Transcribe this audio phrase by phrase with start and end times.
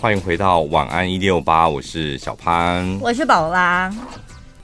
[0.00, 3.92] 欢迎回到晚安一六八，我是小潘，我是宝拉。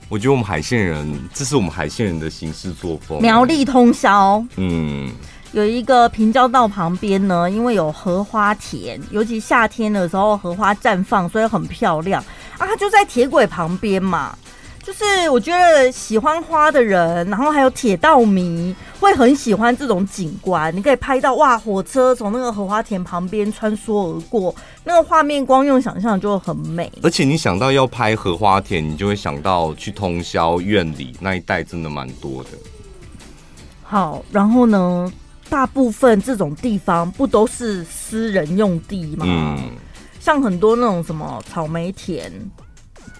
[0.07, 3.21] 我觉得我们海线人，这是我们海线人的行事作风。
[3.21, 5.11] 苗栗通宵，嗯，
[5.51, 12.23] 有一个平交道旁边呢，因为有荷花田，尤其夏天的时候荷花绽放，所以很漂亮
[12.57, 12.65] 啊。
[12.65, 14.37] 它就在铁轨旁边嘛。
[14.81, 20.75] 就是我觉得喜欢花的人，然后还有铁道迷会很喜欢这种景观。
[20.75, 24.53] 你可以拍到哇，火车从那个荷花田旁边穿梭而过，
[24.83, 26.91] 那个画面光用想象就很美。
[27.03, 32.49] 而且你想到要拍荷花田，你就会想到去通宵院里那一带，真的蛮多的。
[33.83, 35.11] 好，然后呢，
[35.49, 39.25] 大部分这种地方不都是私人用地吗？
[39.27, 39.71] 嗯，
[40.19, 42.31] 像很多那种什么草莓田。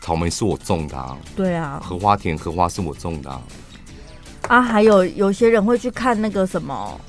[0.01, 3.41] 草莓是我种的啊，对啊，荷花田荷花是我种的啊，
[4.47, 6.99] 啊，还有有些人会去看那个什么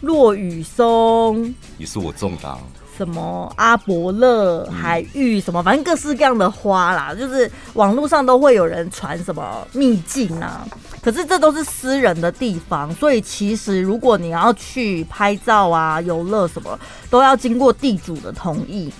[0.00, 2.58] 落雨松，也是我种的啊，
[2.96, 10.66] 什么阿伯乐海芋什么，反正各式各样的花啦，就是网络上都会有人传什么秘境啊，
[11.02, 16.78] 可是这都是私人的地方，所以其实如果你要去拍照啊、游乐什么，
[17.08, 18.92] 都要经过地主的同意。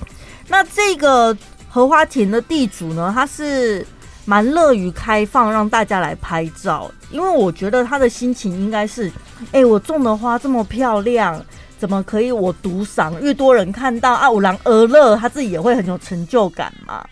[0.48, 1.36] 那这个。
[1.70, 3.86] 荷花田的地主呢，他是
[4.24, 9.08] 蛮乐于开放让大家来拍照，因为我觉得他的心情应该是，
[9.52, 11.40] 哎、欸，我种的花这么漂亮，
[11.78, 13.20] 怎么可以我独赏？
[13.20, 17.04] 越多人看到啊，五郎而乐，他自己也会很有成就感嘛。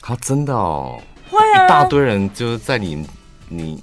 [0.00, 1.00] 他、啊、真的哦，
[1.30, 3.06] 会啊，一大堆人就是在你
[3.48, 3.82] 你。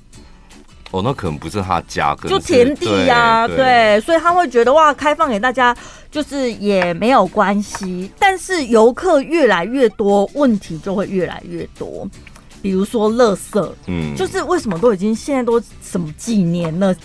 [0.91, 5.73] 哦，那可能不是他家，就田地呀、啊，对，对，所以他会觉得哇，开放给大家
[6.11, 8.11] 就是也没有关系。
[8.19, 12.05] 但是游客越来越多，问题就会越来越多。
[12.61, 16.95] 比如说垃圾，嗯，就是为什么都已经现在都什么几年了，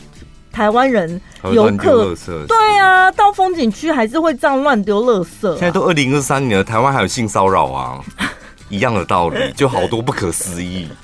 [0.53, 1.21] 台湾人
[1.53, 2.15] 游客，
[2.47, 5.57] 对啊，到风景区还是会这样乱丢垃圾、啊。
[5.59, 8.01] 现在都二零二三年了，台湾还有性骚扰啊，
[8.69, 10.89] 一样的道理，就好多不可思议。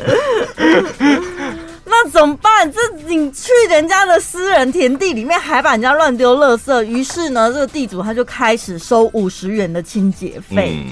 [1.84, 2.72] 那怎么办？
[2.72, 6.82] 这你去人家的私人田地里面，还把人家乱丢垃圾。
[6.84, 10.72] 于是呢，这个地主他就开始收五十元的清洁费。
[10.74, 10.86] 嗯，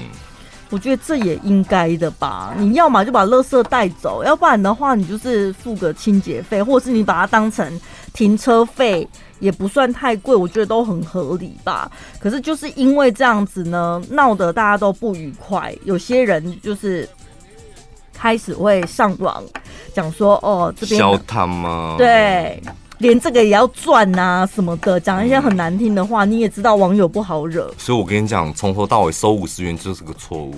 [0.71, 2.55] 我觉得这也应该的吧？
[2.57, 7.79] 你要么就把垃圾带走，要不然的话，你就是付个清洁费，或者是你把它当成
[8.13, 9.07] 停车费，
[9.39, 11.91] 也不算太贵，我觉得都很合理吧。
[12.19, 17.07] 可是就是因为这样子呢，闹得大家都不愉快，有些人就是。
[18.13, 19.43] 开始会上网
[19.95, 21.95] 讲说哦，这边消他吗？
[21.97, 22.61] 对，
[23.01, 26.23] 连这个也要赚啊什么的，讲一些很难听的话。
[26.23, 30.55] 你也知道网友不好惹，所以我跟你讲，从头到尾收五十元就是个错误，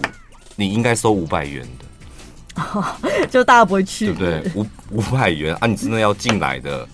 [0.55, 4.51] 你应该收五百元的， 就大家不会去，对不对？
[4.61, 6.87] 五五百元啊，你真的要进来的，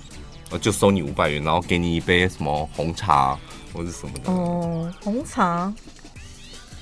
[0.61, 3.37] 就收你五百元，然后给你一杯什么红茶
[3.73, 5.73] 或者什么的哦，红茶。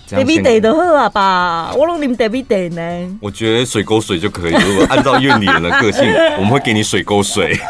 [0.09, 3.17] David Day 的喝啊吧，我拢啉 David Day 呢。
[3.21, 6.03] 我觉得水沟水就可以，如果按照院里人的个性，
[6.39, 7.57] 我们会给你水沟水。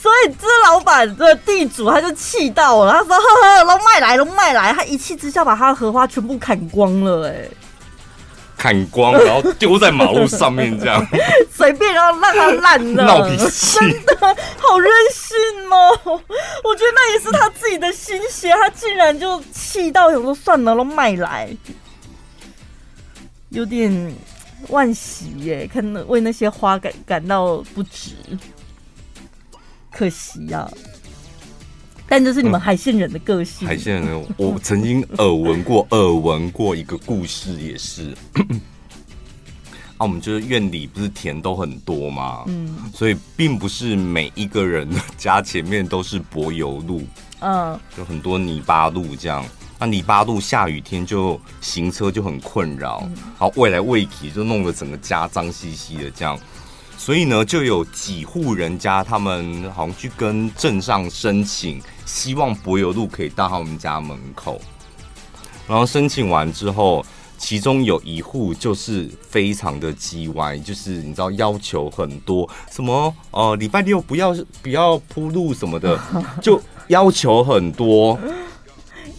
[0.00, 7.44] 所以这老板这地主他就气到了，他说：“呵呵，都卖来，都卖来！”他一气之下把他的荷花全部砍光了，哎。
[8.60, 11.02] 砍光，然后丢在马路上面，这样
[11.50, 13.04] 随便，然后让它烂了。
[13.04, 14.14] 闹脾气，真的
[14.58, 15.34] 好任性
[15.70, 16.20] 哦！
[16.62, 21.48] 我觉得那也是他自己的心血，他竟然就气到有时候算了，都卖来，
[23.48, 23.90] 有点
[24.68, 28.10] 惋惜耶，看为那些花感感到不值，
[29.90, 30.70] 可惜呀、啊。
[32.10, 33.68] 但这是你们海线人的个性。
[33.68, 38.12] 嗯、海线人，我曾经耳闻过，耳闻过一个故事，也是。
[39.96, 42.42] 啊，我们就是院里不是田都很多嘛？
[42.48, 47.02] 嗯，所以并不是每一个人的家前面都是柏油路，
[47.38, 49.46] 嗯，有很多泥巴路这样。
[49.78, 56.36] 那泥巴路下雨天就行车就很困扰，然后未来未体就弄得整个家脏兮兮的这样。
[57.00, 64.60] 所以呢，就有几户人家，他们好像去跟镇上申请，希望柏油路可以到他们家门口。
[65.66, 67.02] 然后申请完之后，
[67.38, 75.98] 其中有一户就是非常的叽歪，就是你知道要求很多，什么呃礼拜六不要不要铺路什么的，
[76.42, 78.18] 就要求很多。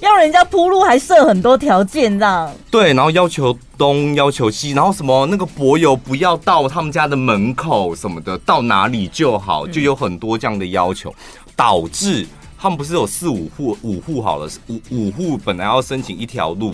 [0.02, 2.52] 要人家铺路还设很多条件，这样。
[2.70, 11.14] 对，然后要求东要求西，然后什么那个柏油不要到他们家的门口什么的，到哪里就好，就有很多这样的要求，
[11.56, 12.28] 导致
[12.60, 16.74] 他们不是有四五户五户好了，五五户本来要申请一条路，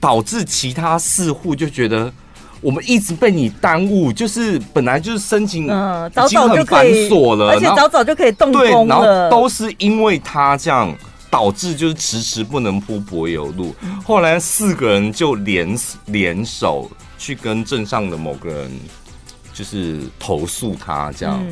[0.00, 2.10] 导致其他四户就觉得
[2.62, 10.90] 我们一直被你耽误，就是本来就是申请，嗯，早早就可以，而且早早就可以动工了，然后都是因为他这样
[11.34, 13.74] 导致就是迟迟不能铺柏油路。
[14.04, 15.76] 后来四个人就联
[16.06, 16.88] 联手
[17.18, 18.70] 去跟镇上的某个人，
[19.52, 21.44] 就是投诉他这样，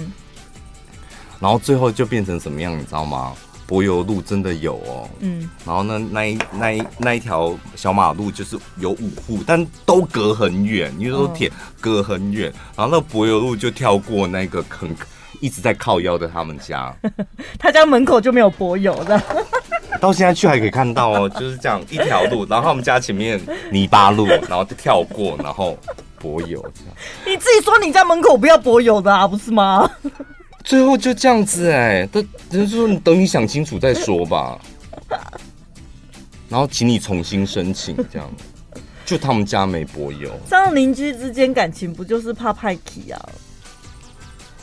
[1.40, 3.32] 然后最后就变成什么样，你知道吗？
[3.66, 11.50] 柏油路真的有哦，嗯，然后呢，那一那一那一条小马路就是有五户，但都隔很远，因为都铁
[11.80, 14.88] 隔很远，然后那柏油路就跳过那个坑，
[15.40, 16.94] 一直在靠腰的他们家，
[17.58, 19.20] 他家门口就没有柏油的，
[20.02, 23.40] 到现在去还可以看到哦， 就是这样一条路，然后他们家前面
[23.70, 25.78] 泥巴路，然后就跳过，然后
[26.18, 26.94] 柏油这样，
[27.24, 29.88] 你自己说你家门口不要柏油的啊，不是吗？
[30.64, 32.20] 最后就这样子哎、欸，都
[32.50, 34.58] 人说你等你想清楚再说吧，
[36.50, 38.28] 然后请你重新申请这样，
[39.04, 43.28] 就他们家没柏油，这样邻居之间感情不就是怕派气啊？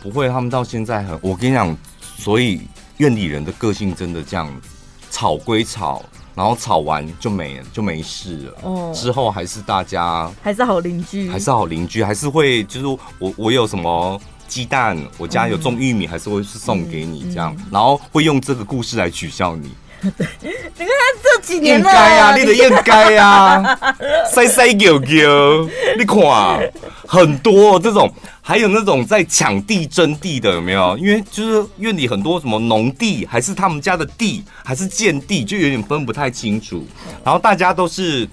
[0.03, 1.77] 不会，他们到现在很，我跟你讲，
[2.17, 2.59] 所以
[2.97, 4.67] 院里人的个性真的这样子，
[5.09, 6.03] 吵归吵，
[6.35, 8.53] 然后吵完就没了，就没事了。
[8.63, 12.85] 哦，之后还是大家还是好邻居，还是好邻居，还是会就是
[13.19, 14.19] 我我有什么。
[14.49, 19.69] 鸡蛋，我家有种玉米，还是会是送给你这样，然后会用这个故事来取笑你。
[20.17, 23.77] 对，你看他这几年了，应该啊，你的应该啊，
[24.31, 25.67] 塞塞叫叫，
[25.97, 26.71] 你看
[27.07, 28.09] 很多这种，
[28.41, 30.97] 还有那种在抢地争地的，有没有？
[30.97, 36.85] 因为就是院里很多什么农地，还是他们家的地，还是建地，就有点分不太清楚。
[37.23, 38.27] 然后大家都是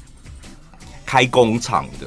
[1.04, 2.06] 开工厂的。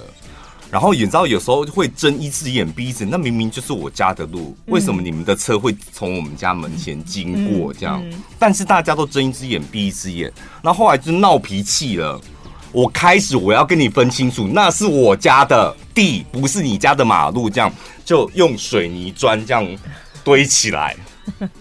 [0.71, 8.03] 然后你知道有时候会睁一只眼闭一只，那明明就是我家的路，为什么你们的车会从我们家门前经过这样？
[8.37, 10.31] 但是大家都睁一只眼闭一只眼，
[10.61, 12.19] 那后后来就闹脾气了。
[12.71, 17.73] 我开始我要跟你分清楚，那是我家的地，不是你家的马路，这样
[18.05, 19.67] 就用水泥砖这样
[20.23, 20.95] 堆起来。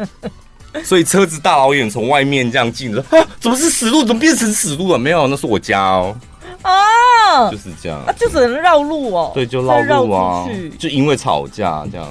[0.85, 4.05] 所以车子大老远从外面这样进说，啊，怎么是死路？
[4.05, 4.99] 怎么变成死路了？
[4.99, 6.15] 没有，那是我家哦。
[6.63, 9.31] 啊，就是这样，啊，就只能绕路哦。
[9.35, 10.47] 对，就绕路啊，
[10.79, 12.07] 就因为吵架这样，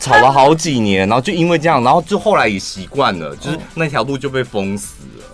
[0.00, 5.24] 吵了好几年，然后就因为这样，然后就后来也习惯了，就是那条路就被封死了。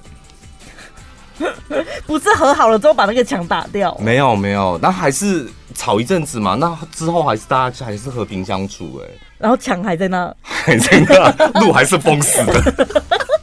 [2.07, 3.97] 不是和好了之后把那个墙打掉？
[4.01, 6.55] 没有没有，那还是吵一阵子嘛。
[6.55, 9.09] 那之后还是大家还是和平相处哎。
[9.39, 13.03] 然后墙还在那，还在那，路还是封死的。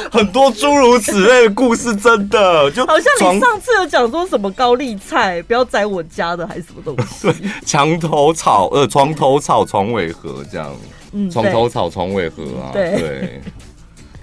[0.10, 7.30] 很多诸如此类的故事，真的就好像你上次有讲说什么高丽菜不要摘我家的，还是什么东西？
[7.32, 10.74] 对，墙头草呃，床头草，床尾和这样。
[11.12, 12.70] 嗯，床头草，床尾和啊。
[12.72, 13.42] 对，对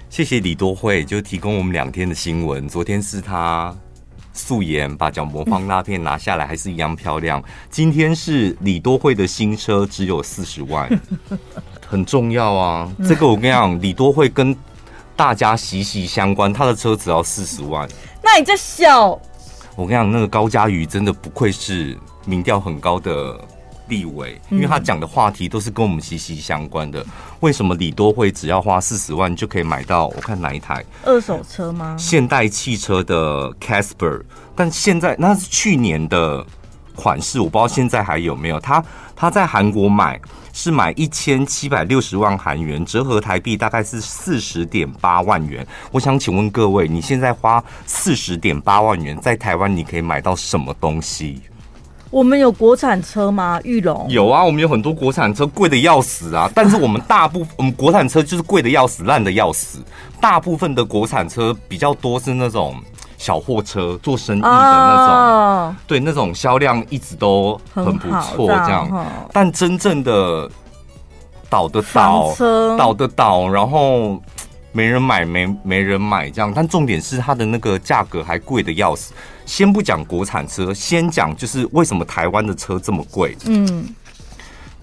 [0.08, 2.68] 谢谢李多慧，就提供我们两天的新闻。
[2.68, 3.74] 昨天是她
[4.32, 7.42] 素颜把角膜放大片拿下来，还是一样漂亮。
[7.70, 10.88] 今天是李多慧的新车，只有四十万，
[11.86, 12.90] 很重要啊。
[13.06, 14.56] 这个我跟你讲，李多慧跟。
[15.16, 17.88] 大家息息相关，他的车只要四十万。
[18.22, 19.18] 那你这小，
[19.74, 21.96] 我跟你讲，那个高嘉瑜真的不愧是
[22.26, 23.40] 民调很高的
[23.88, 27.04] 立委，因为他讲的话题都是跟我们息息相关的。
[27.40, 30.08] 为什么李多惠只要花四十万就可以买到？
[30.08, 31.96] 我看哪一台二手车吗？
[31.98, 34.22] 现代汽车的 Casper，
[34.54, 36.44] 但现在那是去年的
[36.96, 38.58] 款式，我不知道现在还有没有。
[38.58, 38.82] 他
[39.14, 40.18] 他在韩国买。
[40.58, 45.66] 是买一千七百六十万韩元，折合台币大概是四十点八万元。
[45.92, 51.42] 我想请问各位，你现在花四十点八万元在台湾，你可以买到什么东西？
[52.08, 53.60] 我们有国产车吗？
[53.64, 56.50] 玉龙有啊，我们有很多国产车，贵的要死啊！
[56.54, 59.84] 但是我们大部分我们国产车就是贵的要死，烂的要死。
[60.22, 62.74] 大部分的国产车比较多是那种。
[63.18, 68.64] 小货车做生意的那种，oh, 对，那种销量一直都很不错，这样。
[68.66, 70.50] 这样但真正的
[71.48, 72.34] 倒的倒，
[72.76, 74.20] 倒的倒，然后
[74.72, 76.52] 没人买，没没人买，这样。
[76.54, 79.14] 但重点是它的那个价格还贵的要死。
[79.46, 83.36] 先不讲国产车，先讲就是为什么台湾的车这么贵。
[83.46, 83.88] 嗯，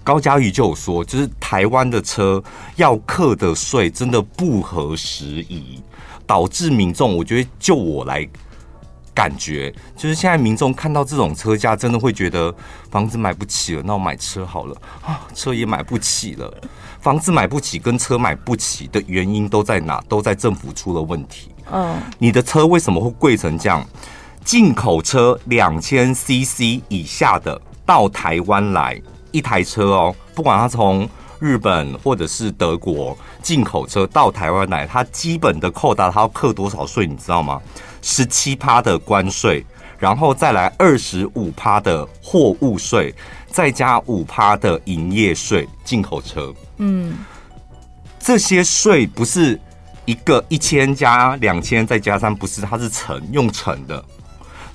[0.02, 2.42] 高嘉瑜就有说，就是台湾的车
[2.76, 5.80] 要课的税真的不合时宜。
[6.26, 8.26] 导致民众，我觉得就我来
[9.14, 12.54] 感觉，就是现在民众看到这种车价，真的会觉得
[12.90, 16.52] 房子买不起了，那我买车好了啊，车也买不起了，
[17.00, 20.02] 房子买不起跟车买不起的原因都在哪？
[20.08, 21.50] 都在政府出了问题。
[21.70, 23.86] 嗯，你的车为什么会贵成这样？
[24.44, 29.00] 进口车两千 CC 以下的到台湾来
[29.30, 31.08] 一台车哦，不管它从。
[31.44, 37.06] 日本或者是德国进口车到台湾来，它基本的扣打它要扣多少税？
[37.06, 37.60] 你知道吗？
[38.00, 39.62] 十七趴的关税，
[39.98, 43.14] 然后再来二十五趴的货物税，
[43.50, 46.50] 再加五趴的营业税，进口车。
[46.78, 47.18] 嗯，
[48.18, 49.60] 这些税不是
[50.06, 54.02] 一个一千加两千再加三，不是，它是乘用乘的。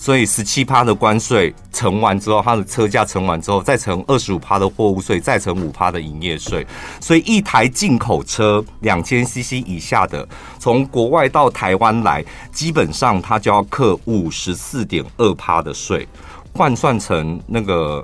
[0.02, 6.66] 所以十七趴的关税乘完之后，它的车价乘完之后，再乘二十五趴的货物税，再乘五趴的营业税。
[7.02, 10.26] 所以一台进口车两千 CC 以下的，
[10.58, 16.08] 从国外到台湾来，基本上它就要克五十四点二趴的税。
[16.54, 18.02] 换算成那个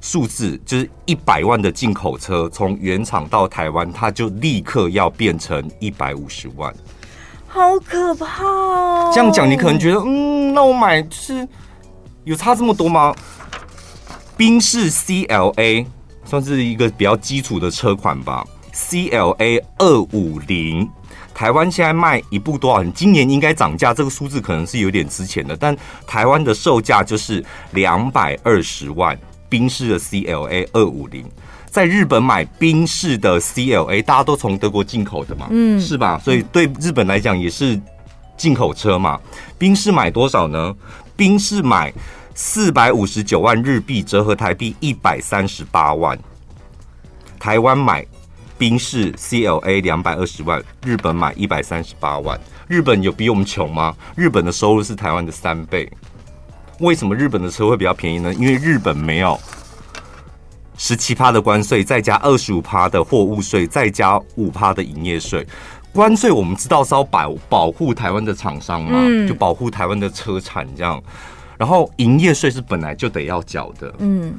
[0.00, 6.72] 数字，就是一百万的进口车从原厂到台湾，它就立刻要变成一百五十万。
[7.54, 9.10] 好可怕哦！
[9.14, 11.46] 这样讲，你可能觉得，嗯，那我买就是
[12.24, 13.14] 有差这么多吗？
[14.38, 15.84] 宾士 CLA
[16.24, 18.42] 算是一个比较基础的车款吧
[18.72, 20.88] ，CLA 二五零，
[21.34, 22.90] 台湾现在卖一部多少钱？
[22.94, 29.16] 今年应该涨价，这个数字可能是有点值钱的，但台湾的售价就是两百二十万，
[29.50, 31.30] 宾士的 CLA 二五零。
[31.72, 36.20] 在日本买宾士的 CLA，大家都从德国进口的嘛，嗯，是吧？
[36.22, 37.80] 所以对日本来讲也是
[38.36, 39.18] 进口车嘛。
[39.56, 40.76] 宾士买多少呢？
[41.16, 41.90] 宾士买
[42.34, 46.18] 四百五十九万日币，折合台币一百三十八万。
[47.40, 48.04] 台湾买
[48.58, 52.38] 宾士 CLA 两百二十万，日本买一百三十八万。
[52.68, 53.96] 日本有比我们穷吗？
[54.14, 55.90] 日本的收入是台湾的三倍。
[56.80, 58.34] 为什么日本的车会比较便宜呢？
[58.34, 59.40] 因为日本没有。
[60.84, 65.46] 十七趴的关税，再加二十五趴的货物税，再加五趴的营业税。
[65.92, 71.00] 关税我们知道是要保保护台湾的厂商嘛，嗯、就保护台湾的车产这样。
[71.56, 73.94] 然后营业税是本来就得要缴的。
[73.98, 74.34] 嗯。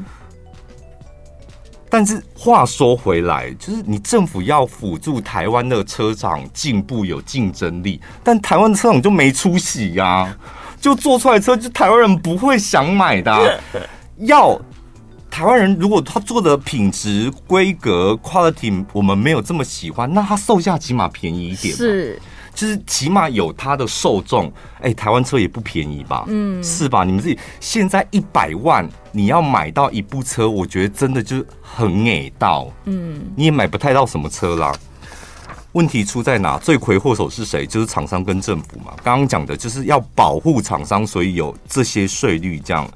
[1.89, 10.37] 但是话说回来，就是你政府要辅助台湾的车厂进步有竞争力，但台湾的车厂就没出息呀、啊，
[10.81, 13.41] 就做出来车就台湾人不会想买的、啊，
[14.27, 14.59] 要。
[15.33, 22.21] 台湾人如果他做的品质、规格、quality 我们没有这么喜欢，那他售价起码便宜一点，是，
[22.53, 24.45] 就是起码有他的受众。
[24.75, 26.23] 哎、欸，台湾车也不便宜吧？
[26.27, 27.03] 嗯，是吧？
[27.03, 34.71] 你们自己现在一百万你要买到一部车，我觉得真的就是很矮到，嗯，你也买不太到什么车啦。
[35.71, 36.59] 问题出在哪？
[36.59, 37.65] 罪魁祸首是谁？
[37.65, 38.93] 就是厂商跟政府嘛。
[39.03, 42.87] 刚刚讲的就是要保护厂商，所以有这些税率这样。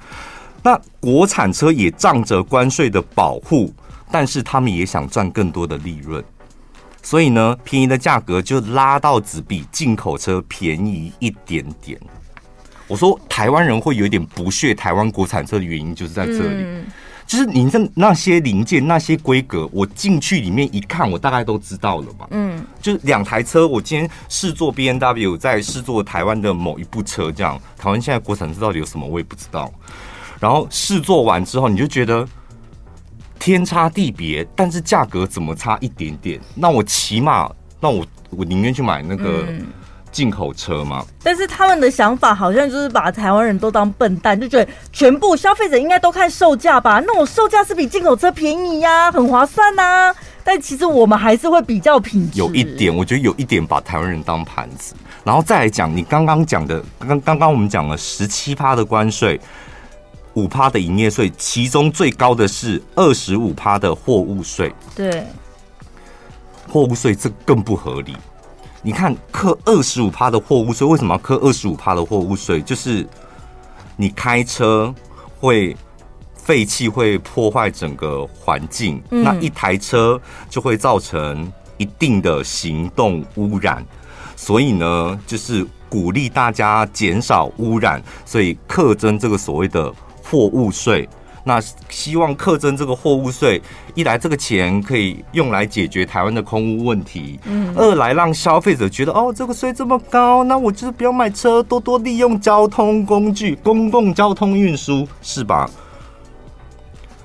[0.68, 3.74] 那国产车也仗着关税的保护，
[4.12, 6.22] 但是他们也想赚更多的利润，
[7.02, 11.98] 所以呢，便宜的价格就拉到只比进口车便宜一点点。
[12.86, 16.84] 我说台湾人会有一点不屑台湾国产车的原因就是在这里，
[17.26, 22.28] 就是你这那些零件、那些规格，我进去里面一看，我大概都知道了嘛。
[22.32, 29.72] 嗯，就两台车，我今天试坐 B N W，在试坐台湾的某一部车，这样台湾现在国产车到底有什么，我也不知道。
[30.40, 32.28] 然后试做完之后，你就觉得
[33.40, 36.40] 天差地别，但是价格怎么差一点点？
[36.56, 39.48] 那我起码，那我我宁愿去买那个
[40.12, 41.06] 进口车嘛。
[41.24, 47.02] 但是他们的想法好像就是把台湾人都当笨蛋，就觉得全部消费者应该都看售价吧？
[47.06, 50.14] 那我售价是比进口车便宜呀，很划算呐。
[50.44, 52.40] 但其实我们还是会比较品质。
[52.40, 54.96] 有一点，我觉得有一点把台湾人当盘子。
[55.24, 59.40] 然后再来讲你刚刚讲的，刚刚刚我们讲了十七趴的关税。
[60.38, 64.72] 五趴的营业税，其中最高的是二十五趴的货物税。
[64.96, 65.26] 对，
[66.68, 68.16] 货物税这更不合理。
[68.84, 72.62] 你看，课二十五趴的货物税，为什么要课二十五趴的货物税？
[72.62, 73.04] 就是
[73.96, 74.94] 你开车
[75.40, 75.76] 会
[76.36, 83.84] 废气会破坏整个环境，嗯，那一台车就会造成一定的行动污染。
[84.36, 89.92] 所以呢，就是鼓励大家减少污染，所以课征这个所谓的。
[90.30, 91.08] 货物税，
[91.44, 93.62] 那希望课征这个货物税，
[93.96, 105.70] 一来这个钱可以用来解决台湾的空污问题，嗯，二来让消费者觉得哦，这个税这么高，那我就是不要买车，多多利用交通工具，公共交通运输，是吧？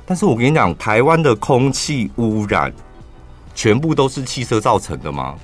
[0.06, 2.73] 但是我跟你讲，台湾的空气污染
[3.54, 5.35] 全部都是汽车造成的吗？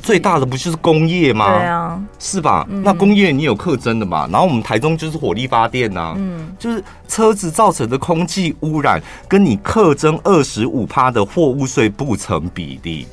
[0.00, 1.58] 最大的不就是工业吗？
[1.58, 2.66] 对啊，是吧？
[2.70, 4.26] 嗯、那工业你有课征的嘛？
[4.30, 13.06] 然后我们台中就是火力发电呐、啊，嗯，就是车子造成的空气污染，跟你课征二十五趴的货物税不成比例。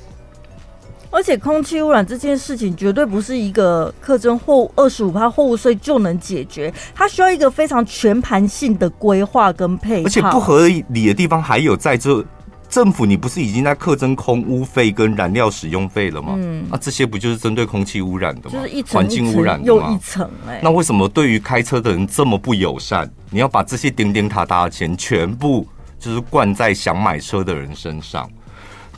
[1.12, 10.08] 而且空气污染这件事情绝对不是一个课征货二十五趴货物税就能解决，它需要一个非常全盘性的规划跟配套。
[10.08, 12.24] 而且不合理的地方还有在这。
[12.70, 16.34] 政府，你不是已经在课征空污费跟燃料使用费了吗？
[16.38, 18.56] 嗯，啊，这些不就是针对空气污染的吗？
[18.58, 20.60] 就是一层环境污染的又一层哎。
[20.62, 23.10] 那为什么对于开车的人这么不友善？
[23.30, 25.68] 你要把这些点点塔塔的钱全部
[26.00, 28.30] 就是灌在想买车的人身上？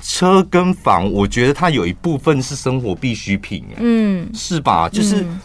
[0.01, 4.89] 车跟房，我觉得它有一部分是生活必需品，嗯，是吧？
[4.89, 5.21] 就是。
[5.21, 5.39] 嗯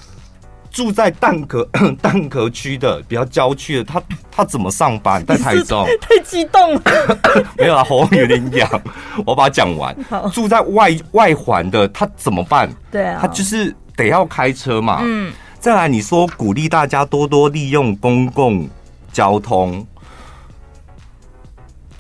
[0.73, 1.69] 住在蛋壳
[2.01, 5.25] 蛋壳区的比较郊区的，他他怎么上班？
[5.27, 7.19] 在台中 太激动了，
[7.59, 8.69] 没有啊，喉咙有点痒，
[9.27, 9.95] 我把它讲完。
[10.33, 12.69] 住在外外环的他怎么办？
[12.91, 15.01] 对啊，他就是得要开车嘛。
[15.03, 18.69] 嗯，再来你说鼓励大家多多利用公共
[19.13, 19.87] 交通。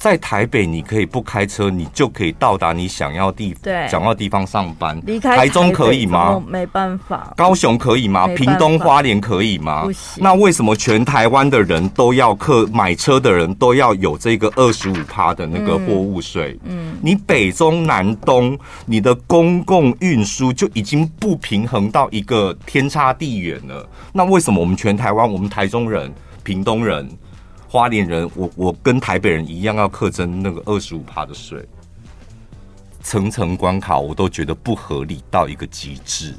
[0.02, 5.00] 在台北，你可以不开车，你就可以到达你想要地对想要地方上班。
[5.06, 6.42] 离开台中可以吗？
[6.44, 7.32] 没办法。
[7.36, 8.26] 高雄可以吗？
[8.26, 9.86] 屏东花莲可以吗？
[10.16, 16.58] 那为什么全台湾的人都要客买车的人都要有这个二十五趴的那个货物税？
[16.64, 23.88] 嗯，你北中南东，你的公共运输就已经不平衡到一个天差地远了。
[24.12, 27.08] 那为什么我们全台湾，我们台中人、屏东人？
[27.72, 31.58] 花莲人，我我跟台北人一样要课征那个二十五趴的税，
[33.02, 36.34] 层层关卡我都觉得不合理到一个极致。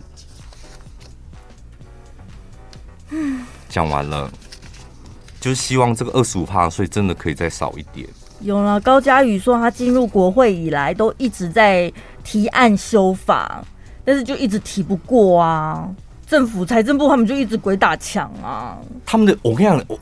[3.09, 4.31] 嗯，讲完了，
[5.41, 8.07] 就是希望这个二十五趴的税真的可以再少一点。
[8.41, 11.91] 有了，高嘉宇说他进入国会以来都一直在
[12.23, 13.65] 提案修法，
[14.05, 15.89] 但是就一直提不过啊。
[16.27, 18.77] 政府财政部他们就一直鬼打墙啊。
[19.03, 19.97] 他们的，我跟你讲，我。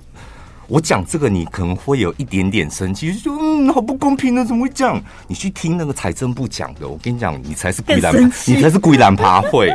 [0.72, 5.04] 我讲这个，你可能会有一点点生气，就说嗯，好不公平的，怎么会这样？
[5.28, 8.16] 你去听那个财政部讲的，我跟你讲，你才是鬼懒，
[8.48, 9.70] 你才是鬼懒爬会，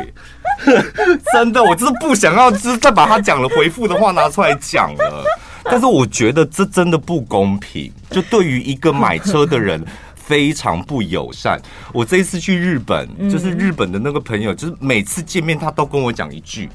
[1.31, 5.23] 真的，我就是不想要，就是再把他讲了回复的话拿出来讲了。
[5.65, 9.85] 但是我觉得这真的不公平，就对于一个买车的人
[10.15, 11.61] 非常不友善。
[11.93, 16.67] 我这一次去日本，就是日本的那个朋友，就是每次见面他都跟我讲一句。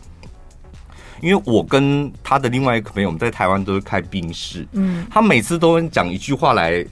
[1.22, 6.84] 因为我跟他的另外一个朋友，我们在台湾都是开宾室，嗯，他每次都会讲一句话来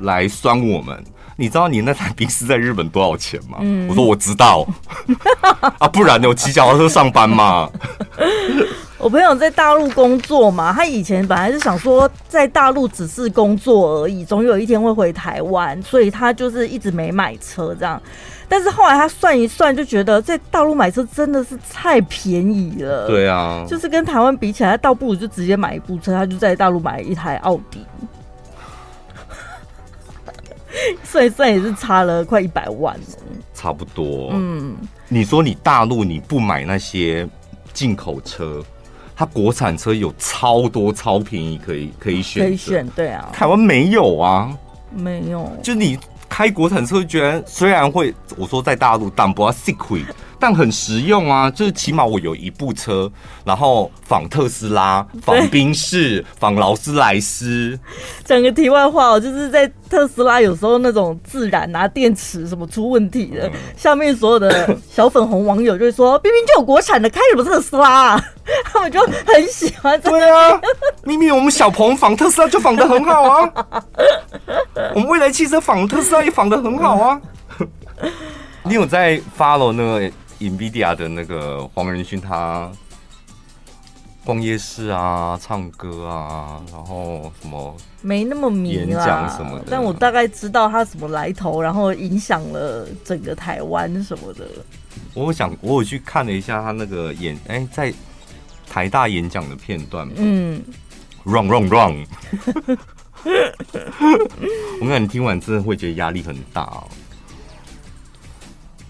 [0.00, 1.04] 来酸我们。
[1.36, 3.58] 你知道你那台宾室在日本多少钱吗？
[3.60, 4.64] 嗯，我说我知道，
[5.80, 6.28] 啊，不然呢？
[6.28, 7.68] 我骑脚踏车上班嘛。
[8.98, 18.00] 我朋友在大陆工作嘛，他以前本来是想说在大陆只是工作而已，总有一天会回台湾，所以他就是一直没买车这样。
[18.48, 23.06] 但是后来他算一算，就觉得在大陆买车真的是太便宜了。
[23.06, 27.84] 对啊，就是跟台湾比起来，他倒不如就直接买一部车，他就在大陆买一台奥迪。
[31.02, 32.96] 算一算也是差了快一百万。
[33.54, 34.30] 差不多。
[34.32, 34.76] 嗯，
[35.08, 37.26] 你说你大陆你不买那些
[37.72, 38.62] 进口车，
[39.16, 42.86] 它国产车有超多超便宜可以可以选，可以选。
[42.88, 44.54] 对啊，台湾没有啊，
[44.94, 45.50] 没有。
[45.62, 45.98] 就你。
[46.36, 50.04] 开国产车，居然虽然会我说在大陆但不要吃亏，
[50.44, 51.50] 但很实用啊！
[51.50, 53.10] 就是起码我有一部车，
[53.46, 57.80] 然后仿特斯拉、仿宾士、仿劳斯莱斯。
[58.26, 68.24] 讲个题外话哦，就是在特斯拉有时候那种自燃拿电池什么出问题的，下面所有的小粉红网友就会说： “明明就有国产的，开什么特斯拉啊？”
[68.70, 69.98] 他们就很喜欢。
[70.02, 70.60] 对啊，
[71.04, 73.50] 明明我们小鹏仿特斯拉就仿的很好啊。
[74.94, 77.18] 我们未来汽车仿特斯拉也仿的很好啊！
[78.66, 80.10] 你有在 follow 那个
[80.50, 82.70] NVIDIA 的那个黄仁勋，他
[84.24, 94.46] 逛夜市啊、唱歌啊，然后什么没那么迷演讲什么的，但我大概知道他什么来头，然后影响了整个台湾什么的。
[95.12, 97.92] 我想，我有去看了一下他那个演，哎、欸，在
[98.68, 100.62] 台大演讲的片段，嗯
[101.24, 102.06] ，run run run。
[104.80, 106.88] 我跟你听完真的会觉得压力很大哦。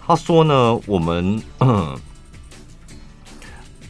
[0.07, 1.43] 他说呢，我们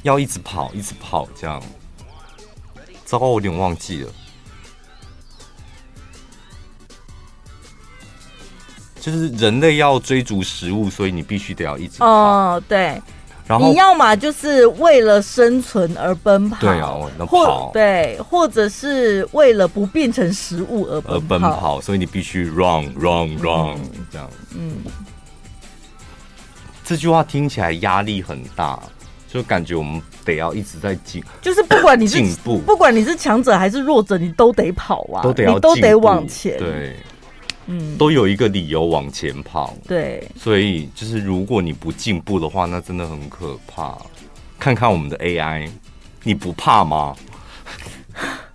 [0.03, 1.61] 要一直跑，一直跑，这样。
[3.05, 4.11] 糟糕，我有点忘记了。
[9.01, 12.07] 就是人类要追逐食物，所以你必须得要一直跑。
[12.07, 13.01] 哦，对。
[13.47, 24.31] 然后你要么就是为了生存而奔跑，对啊，那跑，对，或者是为了不变成食物而奔跑，而奔跑，所以你必须 run run run、嗯、这样。
[24.55, 24.77] 嗯，
[26.85, 28.79] 这句话听起来压力很大，
[29.27, 36.97] 就感觉我们得要一直在进，就是不管你是进步，不管你是强者还是弱者，你都得跑啊，都得要你都得往前，对。
[37.67, 39.75] 嗯，都有一个理由往前跑。
[39.89, 43.97] 对，所以就是如果你不进步的话，那真的很可怕。
[44.59, 45.67] 看看我们的 AI，
[46.25, 47.17] 你不怕吗？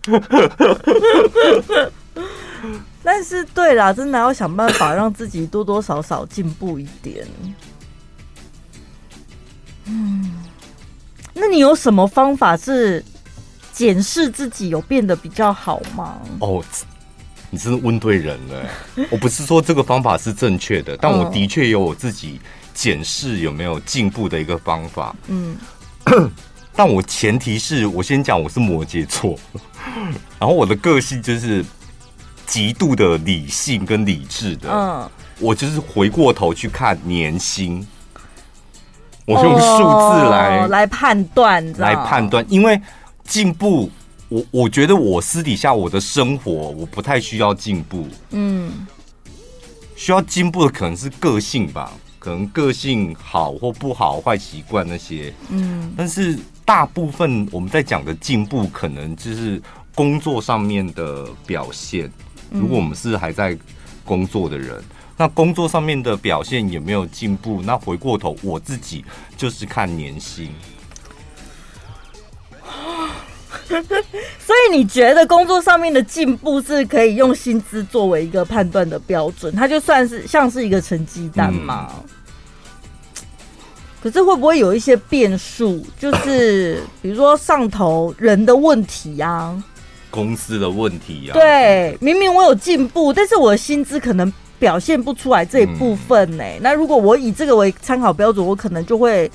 [3.04, 7.26] 但是对啦，真的要想办法让自己多多少少进步一点。
[9.90, 10.32] 嗯，
[11.34, 13.04] 那你有什么方法是
[13.74, 16.18] 检视自己有变得比较好吗？
[16.40, 16.64] 哦，
[17.50, 18.70] 你真的问对人了。
[19.10, 22.40] 我不是说这个方法是正确的，但我的确有我自己
[22.74, 25.16] 检视有没有进步的一个方法。
[25.28, 25.58] 嗯。
[26.76, 29.38] 但我前提是我先讲，我是摩羯座，
[30.40, 31.66] 然后我的个性就是
[32.46, 34.70] 极度的理性跟理智的。
[34.72, 37.86] 嗯，我就是回过头去看年薪，
[39.36, 42.80] 我用数字来、哦、来判断，来判断，因为
[43.24, 43.90] 进步，
[44.28, 48.08] 我我觉得我私底下我的生活我不太需要进步。
[48.32, 48.88] 嗯，
[49.96, 55.34] 需要进步的可能是个性吧，可能个性好或不好，坏习惯那些。
[55.50, 56.38] 嗯，但是。
[56.70, 59.60] 大部分我们在讲的进步，可能就是
[59.96, 62.08] 工作上面的表现。
[62.52, 63.58] 如果我们是还在
[64.06, 64.80] 工作的人，
[65.20, 67.62] 那工作上面的表现有没有进步？
[67.64, 69.04] 那回过头，我自己
[69.36, 70.50] 就是看年薪。
[73.68, 79.54] 所以你觉得工作上面的进步是可以用薪资作为一个判断的标准？
[79.54, 81.92] 它就算是像是一个成绩单吗？
[81.98, 82.10] 嗯
[84.02, 85.86] 可是会不会有一些变数？
[86.00, 89.64] 就是 比如说上头人的问题呀、啊，
[90.10, 91.36] 公司的问题呀、啊。
[91.36, 96.58] 对，明明我有进步，但是我的薪资可能表现不出来这一部分呢、欸。
[96.58, 99.32] 嗯、那如果我以这个为参考标准，我可能就会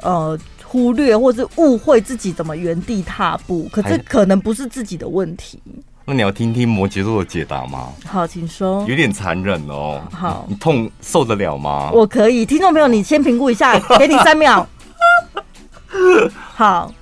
[0.00, 3.68] 呃忽略或是误会自己怎么原地踏步。
[3.72, 5.60] 可这可能不是自己的问题。
[6.04, 7.92] 那你要听听摩羯座的解答吗？
[8.04, 8.84] 好，请说。
[8.88, 10.02] 有点残忍哦。
[10.10, 11.92] 好，你痛受得了吗？
[11.92, 12.44] 我可以。
[12.44, 14.66] 听众朋友，你先评估一下，给你三秒。
[16.34, 16.92] 好，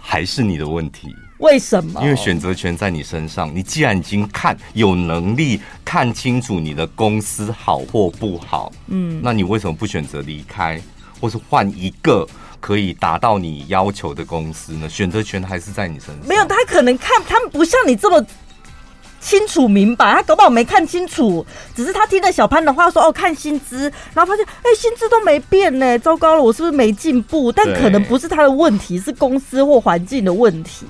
[0.00, 1.14] 还是你的问题。
[1.40, 2.00] 为什么？
[2.02, 3.54] 因为选择权在你身上。
[3.54, 10.80] 你既然已经看有能力看清楚你的公司好或不好，嗯，那你为什么不选择离开，
[11.20, 12.26] 或是换一个？
[12.60, 14.86] 可以达到你要求的公司呢？
[14.86, 16.18] 选择权还是在你身上。
[16.28, 18.22] 没有，他可能看他们不像你这么
[19.18, 27.50] 清楚明白，他搞不好没看清楚，只是他听了小潘的话说哦，看薪资，然后发现哎，薪资都没变呢，糟糕了，我是不是没进步？
[27.50, 30.84] 但可能不是他的问题，是公司或环境的问题。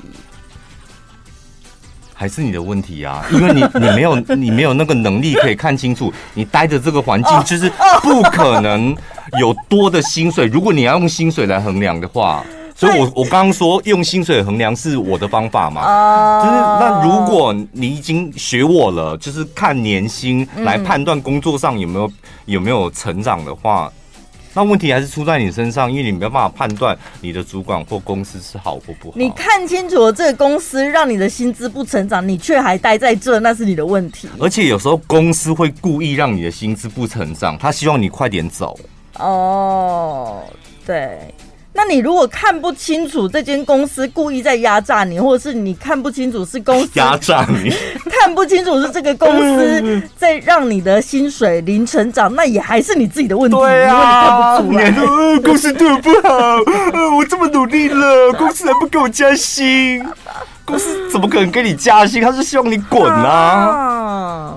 [2.21, 8.95] 还是你的问题啊， 因为你你没有你没有那个能力可以看清楚，你待的这个环境就是不可能
[9.39, 10.45] 有多的薪水。
[10.45, 12.45] 如果你要用薪水来衡量的话，
[12.77, 22.13] 所以我我刚刚说用薪水衡量是我的方法嘛，就是那如果你已经学我了，就是看年薪来判断工作上有没有
[22.45, 23.91] 有没有成长的话。
[24.53, 29.17] 那问题还是出在你身上，因为你没有办法判断你的主管或公司是好或不好。
[29.17, 34.29] 你看清楚了这个公司让你的薪资不成长，你却还待在这，那是你的问题。
[34.41, 38.79] 而且有时候公司会故意让你的薪资不成长，他希望你快点走。
[39.19, 40.43] 哦，
[40.85, 41.33] 对。
[41.73, 47.71] 那你如果看不清楚这间公司故意在压榨你，或者是你看不清楚是公司压榨你，
[48.11, 53.57] 看不清楚是这个公司 在让你的薪水零成长，那也还是你自己的问题。
[53.57, 55.07] 对啊，因为你看不出来。
[55.07, 56.29] 呃，公司对我不好，
[56.93, 60.05] 呃， 我这么努力了，公司还不给我加薪，
[60.65, 62.21] 公司怎么可能给你加薪？
[62.21, 63.31] 他是希望你滚啊。
[63.31, 64.55] 啊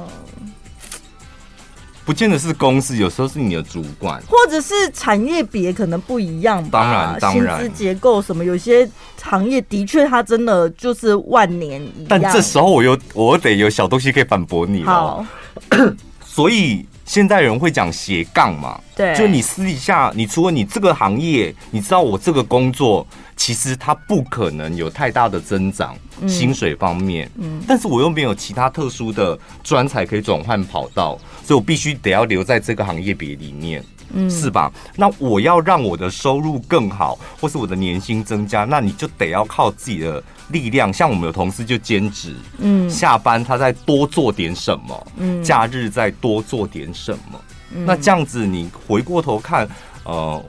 [2.05, 6.81] 不见得是公司，有时候是你的主管，或者是产业别可能不一样吧。
[6.81, 8.87] 当然，当然，薪资结构什么，有些
[9.21, 11.81] 行业的确它真的就是万年。
[12.07, 14.91] 但这时候我又我得有小东西可以反驳你了。
[14.91, 15.25] 好
[16.25, 18.81] 所以现在人会讲斜杠嘛？
[18.95, 23.05] 对，就你私底下，你除了你这个行业，你知道我这个工作。
[23.35, 25.95] 其实它不可能有太大的增长，
[26.27, 34.71] 薪水方面，嗯，但是我又没有其他特殊的专才可以转换跑道，所以我必须得要留在这个行业别里面，嗯，是吧？
[34.95, 40.91] 那我要让我的收入更好，或是我的年薪增加，那你就得要靠自己的力量。
[40.91, 47.39] 像我们有同事就兼职，嗯，下班他再多做点什么，嗯，假日再多做点什么，
[47.85, 49.67] 那这样子你回过头看，
[50.03, 50.43] 呃。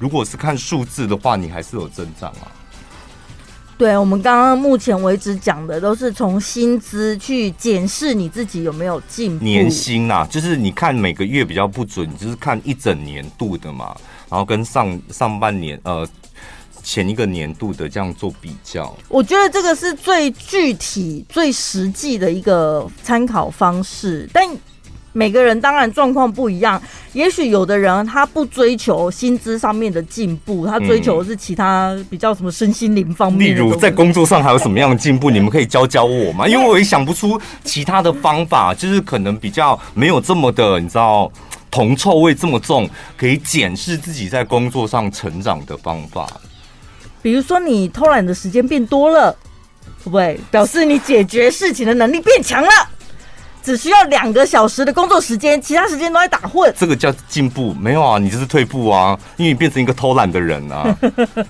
[0.00, 2.46] 如果是看数字的话，你还是有增长啊。
[3.78, 9.44] 对，我们刚刚目前为止讲的都是从薪资去检视你自己有没有进步。
[9.44, 13.96] 年薪啊，就是你看每个月比较不准，就是看一整年度的嘛，
[14.28, 16.06] 然后跟上上半年呃
[16.82, 18.92] 前一个年度的这样做比较。
[19.08, 24.44] 我觉得这个是最具体、最实际的一个参考方式，但。
[25.12, 26.80] 每个人当然状况不一样，
[27.12, 33.50] 也许有的人他不追求薪资上面的进步，他追求的是其他比较什么身心灵方面。
[33.50, 35.30] 例如在工作上还有什么样的进步？
[35.30, 36.46] 你们可以教教我吗？
[36.46, 41.30] 因为我也想不出其他的方法，就是可能比较没有这么的，你知道，
[41.70, 46.28] 铜臭味这么重，可以检视自己在工作上成长的方法。
[47.20, 49.32] 比如说，你偷懒的时间变多了，
[50.04, 52.68] 会不会表示你解决事情的能力变强了？
[53.68, 56.72] 只需要两个小时的工作时间，其他时间都在打混。
[56.74, 57.74] 这个叫进步？
[57.74, 60.96] 没有啊，你这是退步啊，因为你变成一个偷懒的人啊，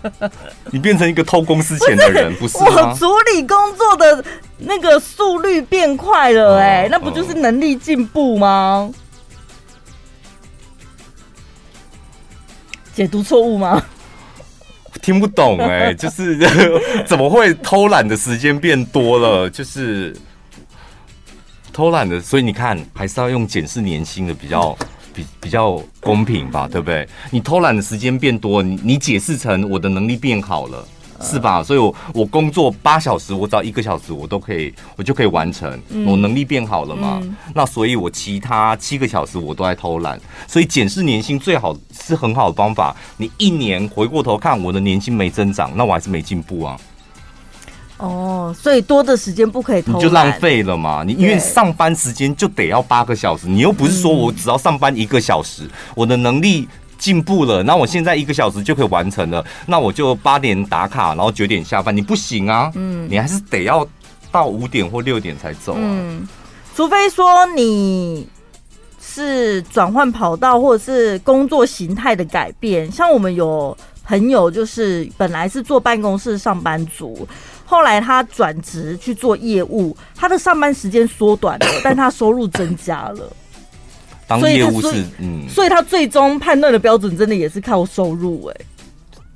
[0.73, 2.71] 你变成一个偷公司钱的人，不是，不是？
[2.73, 4.25] 我处理工作的
[4.59, 8.91] 那个速率变快了，欸，哎，哦，那不就是能力进步吗？
[12.97, 13.81] 解读错误吗？
[15.03, 16.37] 听不懂哎，欸，就是
[17.07, 19.49] 怎么会偷懒的时间变多了？
[19.49, 20.13] 就是。
[21.79, 24.77] 偷懒的，所以你看，还是要用检视年薪的比较
[25.15, 27.09] 比比较公平吧，对不对？
[27.31, 30.85] 你偷懒的时间变多，你你解释成我的能力变好了，
[31.21, 31.63] 是吧？
[31.63, 37.23] 所以我我工作八小时，我只要一个小时，我都可以，我就可以完成，我能力变好了嘛。
[37.55, 42.97] 那所以，我其他七个小时我都在偷懒，所以检视年薪最好是很好的方法。
[43.19, 46.77] 你一年回过头看，我的年薪没增长，那我还是没进步啊。
[47.99, 51.03] 哦，所以多的时间不可以偷，你就浪费了嘛。
[51.05, 62.71] 你因为上班时间就得要八个小时，你又不是说我只要上班一个小时，嗯、我的能力进步了，那我现在一个小时就可以完成了，那我就八点打卡，然后九点下班，你不行啊。
[62.77, 63.85] 嗯，你还是得要
[64.31, 65.81] 到五点或六点才走啊。
[65.83, 66.25] 嗯，
[66.77, 68.29] 除非说你
[69.01, 77.27] 是转换跑道或者是工作形态的改变，像我们有朋友就是本来是坐办公室上班族。
[77.69, 83.31] 后来他转职去做业务，他的上班时间缩短了， 但他收入增加了。
[84.27, 88.57] 当业务是嗯，所以他最终判断的标准真的也是靠收入哎。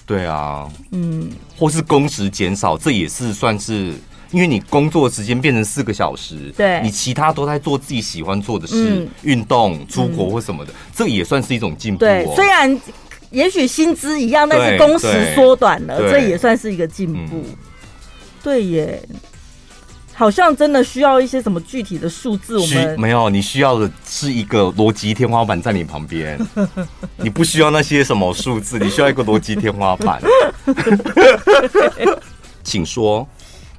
[0.06, 3.92] 对啊，嗯，或是工时减少，这也是算是，
[4.30, 12.00] 因为你工作时间变成四个小时，对，你其他都在做自己喜欢做的事，运动、出国或什么的，这也算是一种进步。
[12.00, 12.80] 对，虽然
[13.30, 17.44] 也许薪资一样，但是工时缩短了，这也算是一个进步。
[18.42, 19.02] 对耶，
[20.14, 22.59] 好像真的需要一些什么具体的数字。
[22.59, 26.38] 我们没有，你需要的是一个逻辑天花板在你旁边。
[27.16, 30.20] 你不需要那些什么数字，你需要一个逻辑天花板。
[32.64, 33.26] 请说。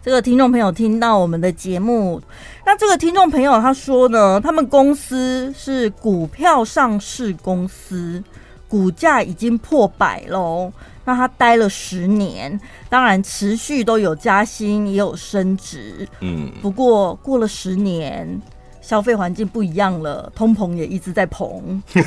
[0.04, 2.21] 这个听众朋友听到我们的节目，
[2.65, 8.21] 那这个听众朋友他说呢，他们公司是股票上市公司，
[8.67, 10.73] 股价已经破百喽。
[11.05, 16.07] 那他待了十年，当然持续都有加薪，也有升职。
[16.21, 18.41] 嗯，不过过了十年，
[18.81, 21.61] 消费环境不一样了，通膨也一直在膨，
[21.91, 22.01] 对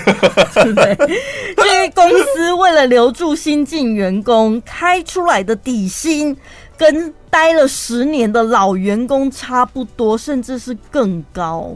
[0.64, 0.96] 不对？
[1.58, 6.36] 因为公司为了留住新进员工，开出来的底薪
[6.76, 11.74] 跟待了十年的老员工差不多，甚至是更高，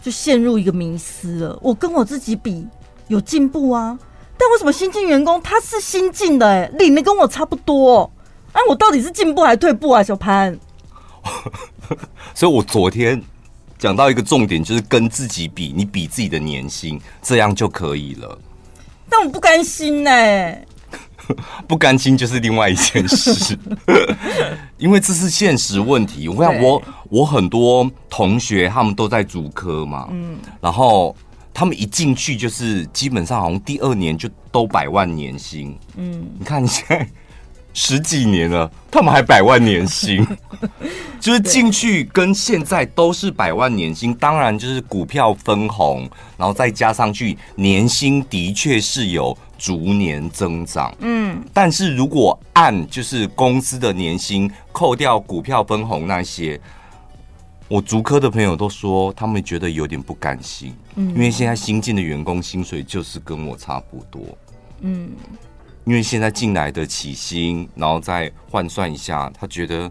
[0.00, 1.58] 就陷入一个迷思了。
[1.60, 2.66] 我跟我自己比，
[3.08, 3.98] 有进步啊。
[4.38, 8.10] 但为什么新进员工他是新进的，欸，哎，领的跟我差不多，
[8.52, 10.02] 哎，啊，我到底是进步还是退步啊？
[10.02, 10.56] 小潘，
[12.34, 13.20] 所以我昨天
[13.78, 18.38] 讲到一个重点，就是跟自己比，你比自己的年薪，这样就可以了。
[19.08, 20.66] 但我不甘心呢，欸，
[21.66, 23.58] 不甘心就是另外一件事，
[24.76, 26.28] 因为这是现实问题。
[26.28, 31.16] 我看我我很多同学他们都在主科嘛，嗯，然后。
[31.58, 37.08] 他们一进去就是基本上好像第二年就都百万年薪，嗯，你看现在
[37.72, 40.22] 十几年了，他们还百万年薪，
[41.18, 56.60] 就是进去跟现在都是百万年薪，当然就是股票分红，然后再加上去年薪的确是有逐年增长，嗯，但是如果按就是公司的年薪扣掉股票分红那些。
[57.68, 64.22] 我足科的朋友都说，他们觉得有点不甘心，嗯，因为现在新进的员工薪水就是跟我差不多，
[64.82, 65.10] 嗯，
[65.84, 69.90] 因为现在进来的起薪，然后再换算一下，他觉得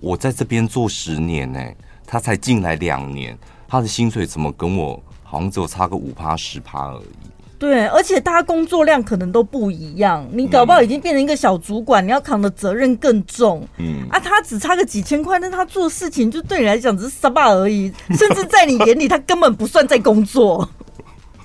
[0.00, 1.62] 我在这边做十年呢，
[2.06, 7.29] 他才进来两年，他的薪水怎么跟我好像只有差个五趴十趴而已。
[7.60, 13.62] 对，而且大家工作量可能都不一样，你搞不好已经变成一个小主管，嗯、你要扛的责任更重。
[13.76, 20.66] 嗯啊，他只差个几千块，但他做事情就对你来讲只是沙巴而已，甚至在你眼里他根本不算在工作，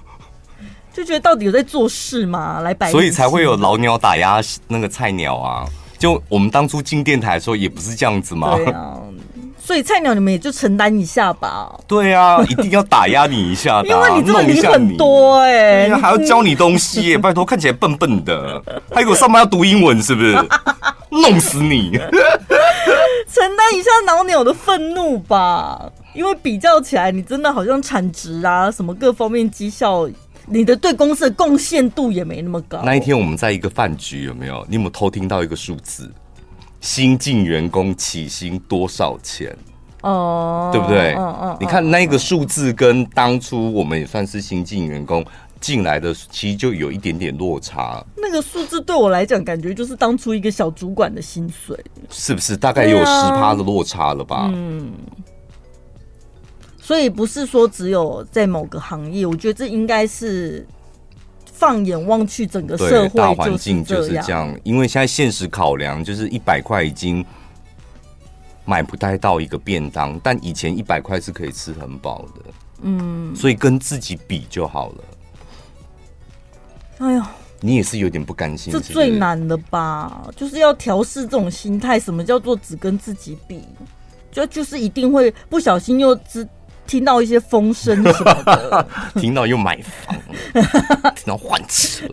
[0.94, 2.62] 就觉得到底有在做事吗？
[2.62, 5.68] 来摆，所以才会有老鸟打压那个菜鸟啊！
[5.98, 8.56] 就我们当初进电台的时候也不是这样子嘛。
[8.56, 9.02] 对啊，
[9.66, 11.76] 所以菜鸟你们也就承担一下吧。
[11.88, 18.62] 对啊， 一定要打压你一下的，因为你这里很多哎、欸，还要教你东西、欸， 拜托，看起来笨笨的，
[18.94, 20.34] 还给我上班要读英文是不是？
[21.10, 21.92] 弄死你！
[21.92, 30.08] 承担一下老鸟的愤怒吧，因为比较起来，你真的好像产值啊，什么各方面绩效，
[30.46, 32.82] 你的对公司的贡献度也没那么高。
[32.84, 34.64] 那一天我们在一个饭局，有没有？
[34.70, 36.12] 你有没有偷听到一个数字？
[36.86, 39.58] 新进员工起薪多少钱？
[40.04, 41.16] 哦，对不对？
[41.16, 41.58] 嗯嗯。
[41.60, 45.26] 你看那个数字跟当初我们也算是新进员工
[45.60, 48.06] 进来的，其实就有一点点落差。
[48.16, 51.76] 那个数字对我来讲，感觉就是当初一个小主管的薪水，
[52.12, 52.56] 是不是？
[52.56, 54.48] 大概有十趴的落差了吧？
[54.54, 54.92] 嗯。
[56.80, 60.64] 所以不是说只有在某个行业，我觉得这应该是。
[61.58, 64.54] 放眼望去，整个社会大环境就是这样。
[64.64, 67.26] 因为现在现实考量，就是一百块已经
[68.66, 72.42] 买不太到一个便当，但以前一百块是可以吃很饱的。
[72.82, 75.04] 嗯，所以跟自己比就好了。
[76.98, 77.24] 哎呦，
[77.62, 80.30] 你也是有点不甘心，这最难的吧？
[80.36, 81.98] 就是要调试这种心态。
[81.98, 83.62] 什么叫做只跟自己比？
[84.30, 86.46] 就就是一定会不小心又只。
[86.88, 88.88] 听到一些风声什么的，
[89.22, 90.16] 听到又买房，
[91.16, 92.08] 听到换车，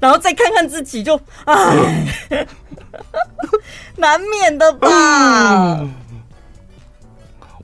[0.00, 2.06] 然后再看看自己就，就唉，
[3.96, 4.88] 难免的吧。
[5.80, 5.94] 嗯、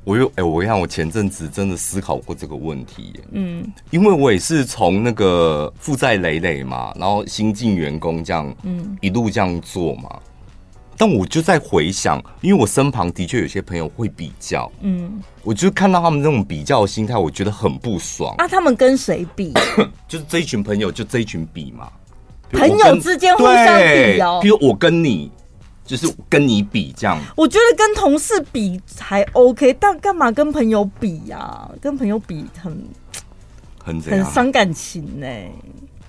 [0.05, 10.18] 我又哎、欸，我看我前阵子真的思考过这个问题，嗯，因为我也是从那个负债累累嘛，然后新进员工这样，嗯，一路这样做嘛。
[11.02, 18.32] 但我就在回想，因为我身旁的确有些朋友会比较，嗯，我就看到他们那种比较的心态，我觉得很不爽。
[18.38, 19.52] 啊，他们跟谁比？
[20.06, 21.90] 就是这一群朋友，就这一群比嘛。
[22.52, 24.38] 朋友之间互相比哦。
[24.40, 25.28] 比如我跟你，
[25.84, 27.18] 就是跟你比这样。
[27.34, 31.70] 我觉得跟同事比还 OK，但干嘛跟朋友比呀、啊？
[31.80, 32.80] 跟朋友比很
[33.82, 35.50] 很很伤感情呢、欸。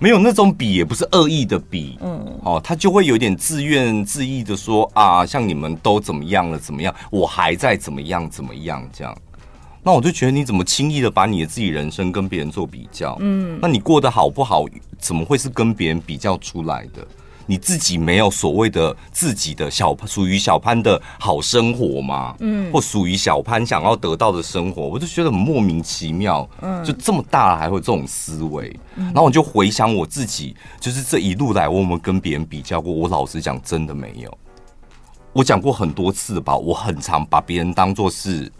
[0.04, 9.16] 没有那种比，也不是恶意的比，嗯，哦，他就会有点自怨自艾的说啊，像你们都怎么样了，怎么样，我还在怎么样怎么样这样，
[9.82, 14.66] 那我就觉得你怎么轻易的把你的自己人生跟别人做比较，嗯，那你过得好不好，
[14.98, 17.06] 怎么会是跟别人比较出来的？
[17.46, 22.34] 你自己没有所谓的自己的小属于小潘的好生活吗？
[22.40, 26.48] 嗯，或属于小潘想要得到的生活，我就觉得很莫名其妙。
[26.62, 32.92] 嗯，就这么大了还会这种思维，然后我就回想我自己，就是这一路来我有没有跟别人比较过？
[32.92, 34.38] 我老实讲，真的没有。
[35.32, 38.50] 我讲过很多次吧，我很常把别人当做是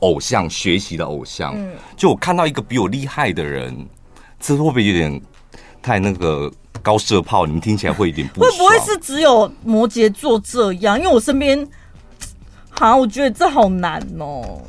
[0.00, 1.54] 偶像，学习的偶像。
[1.56, 3.86] 嗯，就我看到一个比我厉害的人，
[4.40, 5.20] 这会不会有点
[5.80, 6.50] 太那个？
[6.80, 8.40] 高射炮，你们听起来会有点不？
[8.40, 10.98] 会不会是只有摩羯座这样？
[10.98, 11.68] 因为我身边，
[12.70, 14.60] 好，我觉得这好难哦。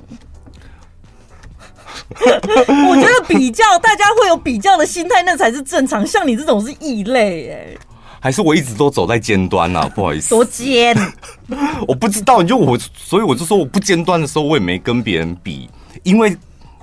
[2.19, 6.05] 我觉得比较，大家会有比较的心态，那才是正常。
[6.05, 7.77] 像你这种是异类，哎，
[8.19, 9.89] 还是我一直都走在尖端呐、啊？
[9.95, 10.95] 不好意思，多尖？
[11.87, 15.69] 我不知道，你就我，所以我就说我不尖端的时候，我也没跟别人比，
[16.03, 16.35] 因为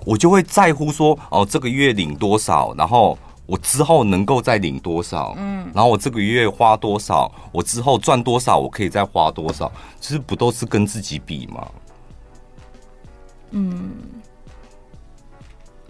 [0.05, 3.17] 我就会在乎说，哦，这个月领多少，然后。
[3.51, 5.35] 我之后能够再领多少？
[5.37, 7.29] 嗯，然后我这个月花多少？
[7.51, 8.57] 我之后赚多少？
[8.57, 9.73] 我可以再花多少？
[10.01, 11.69] 其实不都是跟自己比吗？
[13.51, 13.91] 嗯，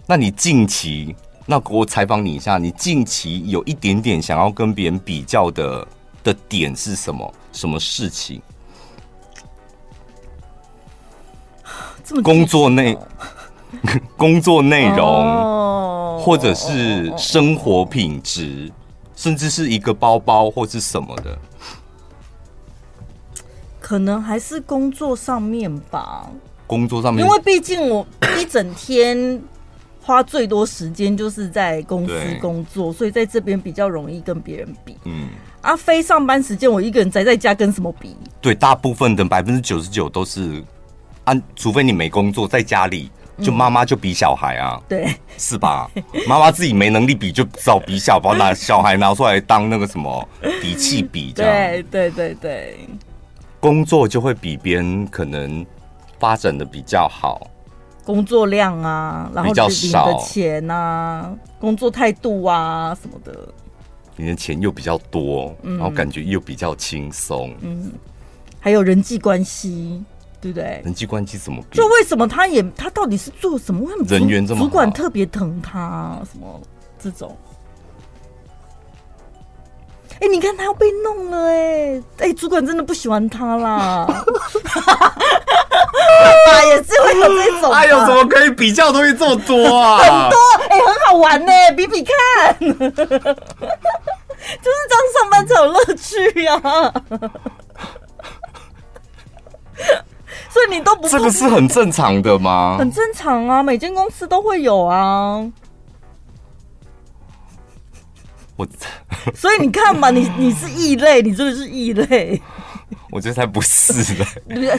[0.07, 5.87] 那你近期，那我采访你一下，你近期有一点点想要跟别人比较的
[6.23, 7.31] 的点是什么？
[7.53, 8.41] 什么事情？
[12.23, 12.97] 工作内，
[14.17, 14.99] 工作内容。
[14.99, 15.57] 哦
[16.23, 18.71] 或者是生活品质，
[19.15, 21.35] 甚至是一个包包或是什么的，
[23.79, 26.29] 可能还是工作上面吧。
[26.67, 28.05] 工作上面，因为毕竟我
[28.39, 29.41] 一整天
[29.99, 34.95] 花最多时间就是在公司工作，所以在这边比较容易跟别人比。
[35.05, 35.29] 嗯，
[35.61, 38.15] 啊，非上班时间我一个人宅在家，跟什么比？
[38.39, 40.63] 对，大部分的百分之九十九都是，
[41.23, 43.09] 啊，除非你没工作，在家里。
[43.39, 45.89] 就妈妈就比小孩啊，对，是吧？
[46.27, 50.27] 妈妈自己没能力比，就只好比小，把拿小孩拿出来当那个什么
[50.61, 51.51] 底气比，这样。
[51.51, 52.79] 对对对对，
[53.59, 55.65] 工作就会比别人可能
[56.19, 57.47] 发展的比较好，
[58.05, 60.11] 工作量啊，然后少。
[60.11, 63.47] 的钱啊，工作态度啊什么的，
[64.15, 67.91] 你的钱又比较多，然后感觉又比较轻松，嗯，
[68.59, 70.03] 还有人际关系。
[70.41, 70.81] 对不对？
[70.83, 71.63] 人际关系怎么？
[71.71, 73.81] 就为什么他也他到底是做什么？
[73.85, 74.61] 为什么人缘这么？
[74.61, 76.19] 主管特别疼他？
[76.31, 76.59] 什么
[77.01, 77.37] 这种？
[80.19, 81.99] 哎，你看他要被弄了哎！
[82.19, 84.05] 哎，主管真的不喜欢他啦！
[84.05, 84.13] 啊，
[86.67, 87.71] 也是会有这种。
[87.71, 89.97] 哎呦，怎么可以比较的东西这么多啊？
[89.97, 90.37] 很多，
[90.69, 96.93] 哎、欸，很好玩呢，比比看， 就是这样上班才有乐趣呀、啊。
[100.51, 102.75] 所以你都不这个是很正常的吗？
[102.77, 105.49] 很正常啊，每间公司都会有啊。
[108.57, 108.67] 我，
[109.33, 112.41] 所以你看嘛，你你是异类，你真的是异类。
[113.09, 114.25] 我觉得才不是呢。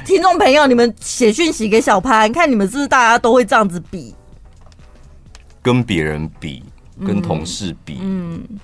[0.04, 4.14] 听众朋友，你们写讯息给小潘，看你们是不是大家都会这样子比，
[5.62, 6.62] 跟别人比，
[7.04, 8.34] 跟同事比，嗯。
[8.50, 8.60] 嗯，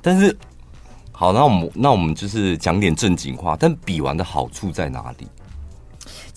[0.00, 0.34] 但是，
[1.12, 3.54] 好，那我们那我们就是讲点正经话。
[3.60, 5.28] 但比完的好处在哪里？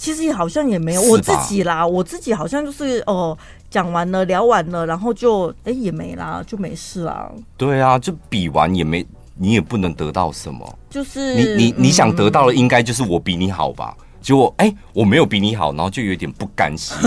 [0.03, 3.37] 其实好像也没有，我自己啦，我自己好像就是哦，
[3.69, 7.31] 讲完了，聊完了，然后就哎、欸、也没啦，就没事啦。
[7.55, 10.77] 对啊，就比完也没，你也不能得到什么。
[10.89, 13.95] 就是你你你想得到的，应该就是我比你好吧？
[13.97, 16.97] 嗯、结果哎、欸，我没有比你好，然后就有点不甘心，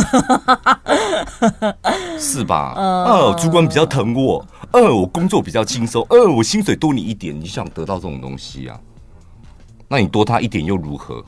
[2.19, 2.73] 是吧？
[2.79, 4.43] 呃、嗯，主管比较疼我，
[4.73, 8.81] 呃，我工作比较轻松，呃，我薪水多你一点，你想得到这种东西啊？
[9.87, 11.23] 那你多他一点又如何？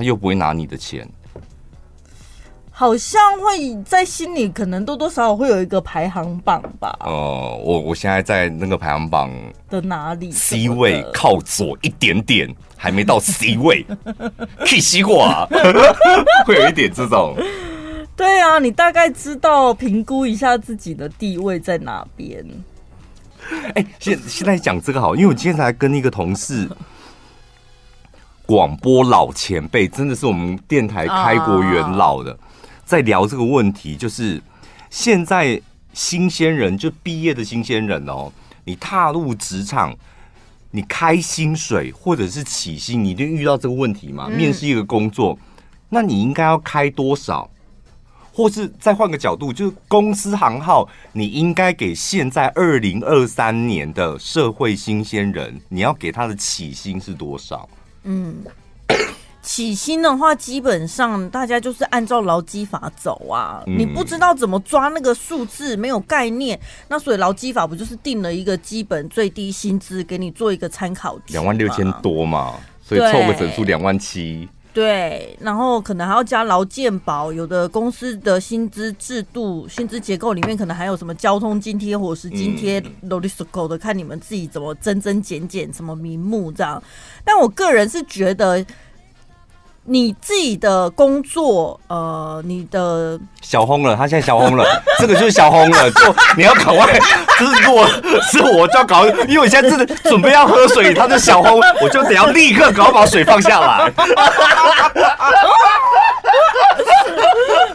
[0.00, 1.06] 他又不会拿你的钱，
[2.70, 6.96] 好像会在心里可能多多少少会有一个排行榜吧。
[7.00, 9.30] 哦、呃，我我现在在那个排行榜
[9.68, 12.48] 的哪里？C 位靠左一点点，
[12.78, 13.84] 还没到 C 位，
[14.60, 15.46] 可以吸过啊，
[16.48, 17.36] 会有一点这种。
[18.16, 22.42] 对啊，你大概知道评估一下自己的地位在哪边。
[23.50, 26.66] 哎、欸，现现在讲这个好，因为我今天才跟一个同事。
[28.50, 32.36] 广播老前辈真的是我们电台开国元老的，
[32.84, 34.42] 在聊这个问题，就是
[34.90, 38.32] 现在新鲜人就毕业的新鲜人哦，
[38.64, 39.94] 你踏入职场，
[40.72, 44.28] 你开薪水或者是起薪，你一定遇到这个问题嘛？
[44.28, 45.38] 面试一个工作，
[45.88, 47.48] 那你应该要开多少？
[48.32, 57.68] 或是再换个角度，就是公司行号，你应该给现在二零二三年的社会新鲜人，你要给他的起薪是多少？
[58.04, 58.44] 嗯，
[59.42, 63.62] 起薪的话，基本上大家就是按照劳基法走啊。
[63.66, 71.32] 你不知道怎么抓那个数字，没有概念，那所以劳基法不就是定了一个基本最低薪资，给你做一个参考值？
[71.32, 74.48] 两万六千多嘛，所以凑个整数两万七。
[74.72, 86.82] 对，然后可能还要加劳健保，有的公司的薪资制度、薪资结构里面可能还有什么交通津贴、伙食津贴、disco 的，看你们自己怎么增增减减，什么名目这样。
[87.24, 88.64] 但我个人是觉得。
[89.84, 94.64] 你自己的工作，呃，你的小轰了，他现在小轰了，
[95.00, 96.86] 这个就是小轰了，就你要赶快，
[97.38, 97.88] 就是如果
[98.30, 103.90] 是我就要搞，因为我现在正准备要喝水，他就小轰，我就得要立刻搞把水放下来。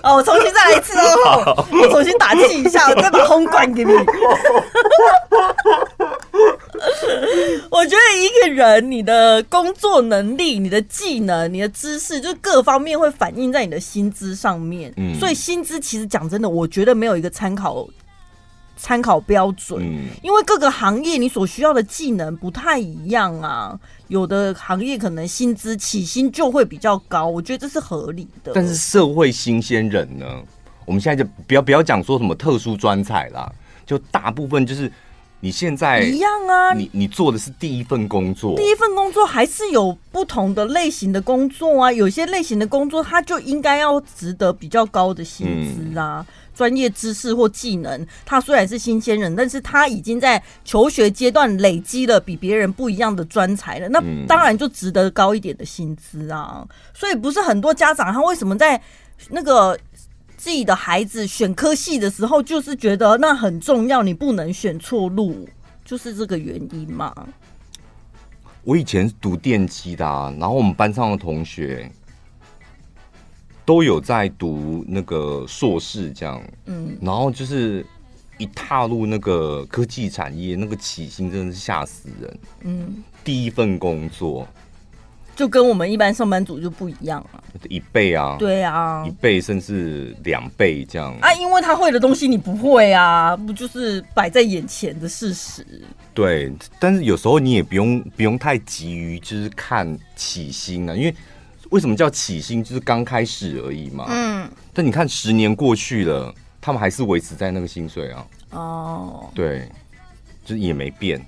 [0.06, 3.92] 哦，我重新再来一次哦， 我重新打气一下，我再把红管给你。
[7.72, 14.94] 我觉得一个人，你的工作能力、你的技能、你的知识，就各方面会反映在你的薪资上面。
[14.98, 17.88] 嗯，所以薪资其实讲真的，我觉得没有一个参考
[18.76, 19.82] 参考标准。
[19.82, 23.80] 嗯，因为各个行业你所需要的技能不太一样啊。
[24.08, 28.52] 有的行业可能薪资起薪就会比较高，我觉得这是合理的。
[28.54, 30.26] 但是社会新鲜人呢？
[30.86, 33.52] 我们现在就不要不要讲说什么特殊专才啦，
[33.86, 34.92] 就大部分就是。
[35.42, 41.92] 你现在一样啊，你你做的是第一份工作，第一份工作还是有不同的类型的工作啊。
[41.92, 46.26] 有些类型的工作，它就应该要值得比较高的薪资啊。
[46.56, 56.68] 专、嗯、业知识或技能，他虽然是新鲜人，但是他已经在求学阶段累积了比别人不一样的专才了，那当然就值得高一点的薪资啊。
[56.94, 58.82] 所以不是很多家长他为什么在
[59.30, 59.78] 那个。
[60.38, 65.48] 自己的孩子选科系的时候，就是觉得那很重要，你不能选错路，
[65.84, 67.12] 就是这个原因嘛。
[68.64, 71.90] 我以前是读电机的啊，然后我们班上的同学
[73.66, 77.86] 都有在读那个硕士，这样，嗯，然后就是
[78.38, 84.48] 一踏入那个科技产业，那个起薪真的是吓死人，嗯，第一份工作。
[85.36, 91.14] 就跟我们一般上班族就不一样了，一倍啊，对啊，一倍甚至两倍这样。
[91.20, 95.66] 啊，因为他会的东西你不会啊，不就是摆在眼前的事实？
[96.14, 96.50] 对，
[96.80, 101.14] 但是有时候你也不用不用太急于就是看起薪啊，因为
[101.76, 102.64] 为什么叫起薪？
[102.64, 104.06] 就是刚开始而已嘛。
[104.08, 108.26] 嗯，但你看十年过去了，他们还是维持在那个薪水啊。
[108.52, 109.68] 哦，对，
[110.46, 111.22] 就是也没变，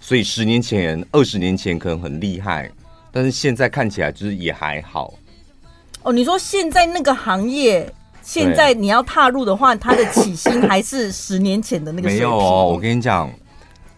[0.00, 2.70] 所以十年前、二十年前可能很厉害。
[3.12, 5.12] 但是现在看起来就是也还好。
[6.04, 7.92] 哦，你说现在那个行业，
[8.22, 12.26] 现在你要踏入的话，它的起薪还是十年前的那个水平？
[12.26, 13.30] 没有哦，我跟你讲，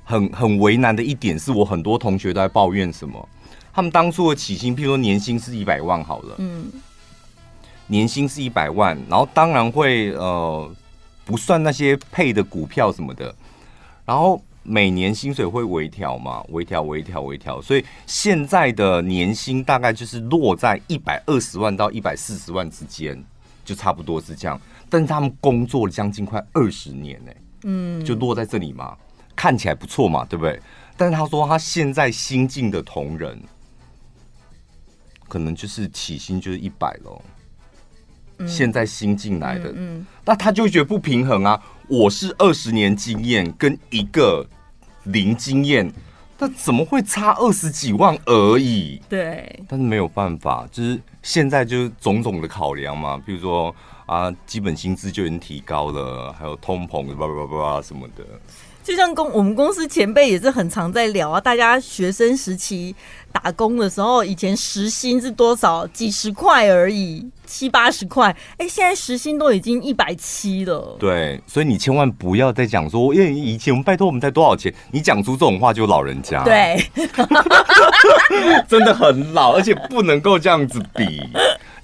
[0.02, 3.28] 很很为难的一点是我很多同学都在抱怨什么，
[3.72, 6.70] 他们当初的起薪，譬如说年薪是一百万好了，嗯，
[7.86, 10.70] 年薪是一百万，然后当然会呃
[11.24, 13.34] 不算那些配的股票什么的，
[14.04, 14.42] 然后。
[14.64, 16.40] 每年薪水会微调嘛？
[16.50, 23.20] 微调、微调、微调，所以现在的年薪大概就是落在一百二十万到一百四十万之间，
[23.64, 24.60] 就差不多是这样。
[24.88, 27.32] 但是他们工作了将近快二十年呢，
[27.64, 28.96] 嗯，就落在这里嘛，
[29.34, 30.62] 看起来不错嘛，对不对？
[30.96, 33.36] 但是他说他现在新进的同仁，
[35.32, 37.18] 可能就是起薪就是一百喽。
[38.46, 41.58] 现在新进来的，嗯，那他就会觉得不平衡啊。
[41.88, 44.46] 我是二十年经验跟一个
[45.04, 45.90] 零经验，
[46.38, 49.00] 那怎么会差二十几万而已？
[49.08, 53.74] 对，但是没有办法，就是现在就是种种的考量嘛，比如说
[54.04, 58.22] 啊，基本薪资就已经提高了，还有通膨，叭叭叭叭什么的。
[58.82, 62.92] 就像公我们公司前辈也是很常在聊啊，大家学生时期
[63.32, 65.86] 打工的时候，以前时薪是多少？
[65.88, 68.28] 几十块而已，七八十块。
[68.52, 70.96] 哎、欸，现在时薪都已经一百七了。
[70.98, 76.44] 对，所以你千万不要再讲说，因为以前我们拜托我们才多少钱，你讲出这种话就老人家。
[76.44, 76.84] 对，
[78.68, 81.22] 真的很老，而且不能够这样子比。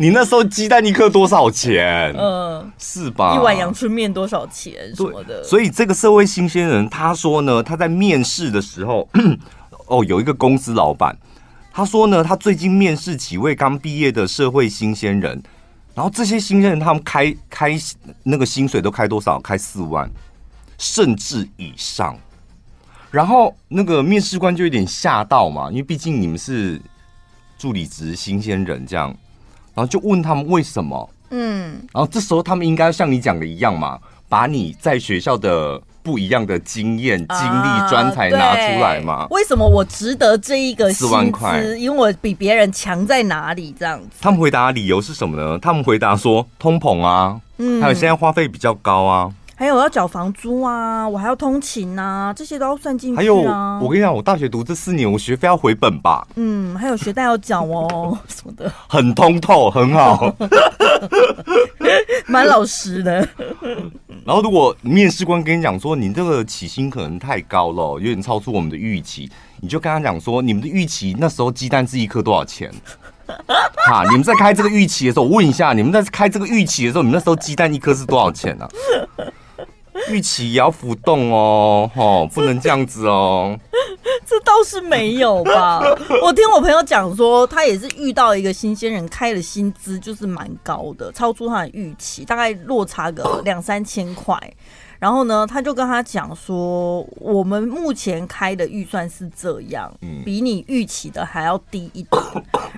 [0.00, 2.14] 你那时候鸡蛋一颗多少钱？
[2.16, 3.34] 嗯，是吧？
[3.34, 4.74] 一碗阳春面多少钱？
[4.94, 5.42] 什么的。
[5.42, 9.08] 所以这个社会新鲜人他说呢，他在面试的时候，
[9.88, 11.16] 哦，有一个公司老板，
[11.78, 15.40] 他说呢，他最近面试几位刚毕业的社会新鲜人，
[15.94, 17.78] 然后这些新鲜人他们开开
[18.24, 19.38] 那个薪水都开多少？
[19.38, 20.10] 开四万，
[20.76, 22.18] 甚至以上。
[23.12, 26.82] 然后那个面试官就有点吓到嘛，因为毕竟你们是
[27.56, 29.16] 助理职新鲜人这样。
[29.72, 33.96] 然后就问他们为什么，嗯，然后这时候他们应该像你讲的一样嘛，
[34.28, 39.26] 把你在学校的不一样的经验、经历、专才拿出来嘛。
[39.28, 41.60] 为什么我值得这一个四万块？
[41.76, 43.74] 因为我比别人强在哪里？
[43.78, 44.08] 这样子。
[44.18, 45.58] 他们回答的理由是什么呢？
[45.58, 49.30] 他们回答说通膨啊，嗯，还有现在花费比较高啊。
[49.58, 53.18] 还有要缴房租啊，我还要通勤啊，这些都要算进去啊。
[53.18, 53.34] 还有，
[53.84, 56.24] 我跟你讲，我大学读这四年，我学费要回本吧？
[56.36, 58.72] 嗯，还有学贷要缴哦，什么的。
[58.86, 60.32] 很通透，很好，
[62.28, 63.28] 蛮老实的。
[64.24, 69.28] 然后，如果面试官跟你讲说，你这个起薪可能太高了，有点超出我们的预期，
[69.60, 72.72] 你就跟他讲说，你们的预期那时候鸡蛋是一颗多少钱？
[73.90, 79.26] 哈，你们在开这个预期的时候，我问一下，你们在开这个预期的时候，你们那时候鸡蛋一颗是多少钱呢、啊？
[80.10, 83.58] 预期也要浮动哦，哦，不能这样子哦。
[84.26, 85.80] 这倒是没有吧？
[86.22, 94.38] 我听我朋友讲说，他也是遇到一个新鲜人，开的薪资就是蛮高的，超出他的预期，大概落差个 两三千块。
[94.98, 99.92] 然后呢，他就跟他讲说，我们目前开的预算是这样，
[100.24, 102.22] 比你预期的还要低一点。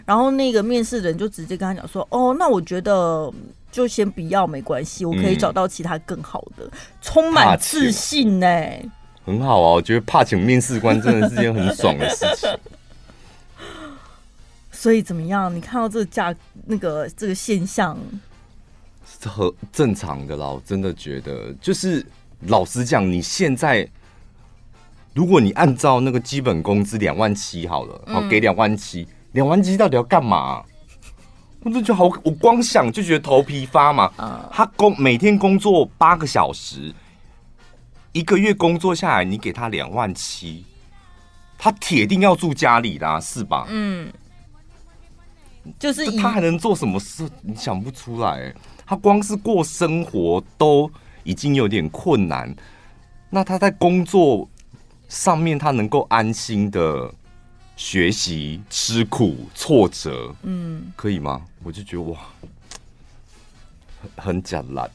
[0.05, 3.33] 然后那个面试人就直接跟他讲说，哦，那我觉得。
[3.71, 8.91] 就先不要，没关系，我可以找到其他更好的，嗯、充满自信呢、欸，
[9.25, 12.51] 很好啊，我觉得怕请面试官真的是件很爽的事情。
[14.73, 15.55] 所以怎么样？
[15.55, 16.35] 你看到这个价，
[16.67, 17.99] 那个这个现象，
[19.05, 20.47] 是很正常的啦。
[20.49, 22.05] 我真的觉得，就是
[22.47, 23.87] 老实讲，你现在
[25.13, 30.65] 如果你按照那个基本工资两万七好了，好给两万七，两万七到底要干嘛？
[31.63, 34.11] 我就觉得好，我光想就觉得头皮发麻。
[34.51, 36.95] 他工每天工作八个小时，
[38.13, 40.65] 一个月工作下来，你给他两万七，
[41.59, 43.67] 他铁定要住家里的啊，是吧？
[43.69, 44.11] 嗯，
[45.79, 47.29] 就是他还能做什么事？
[47.43, 48.55] 你想不出来。
[48.87, 50.91] 他光是过生活都
[51.25, 52.53] 已经有点困难，
[53.29, 54.49] 那他在工作
[55.09, 57.13] 上面，他能够安心的。
[57.81, 61.41] 学习吃苦挫折，嗯，可以吗？
[61.65, 62.19] 我就觉得哇，
[64.03, 64.89] 很很假烂。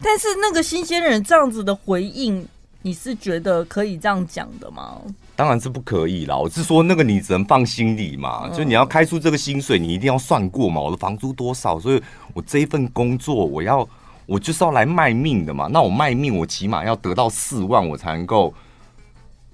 [0.00, 2.46] 但是那个新鲜人这样子的回应，
[2.82, 5.02] 你是觉得可以这样讲的吗？
[5.34, 6.36] 当然是不可以啦。
[6.36, 8.42] 我是说，那个你只能放心里嘛。
[8.44, 10.80] 嗯、就你要开出这个薪水，你一定要算过嘛。
[10.80, 11.80] 我的房租多少？
[11.80, 12.00] 所以
[12.32, 13.86] 我这一份工作，我要
[14.24, 15.66] 我就是要来卖命的嘛。
[15.66, 18.54] 那我卖命，我起码要得到四万，我才能够。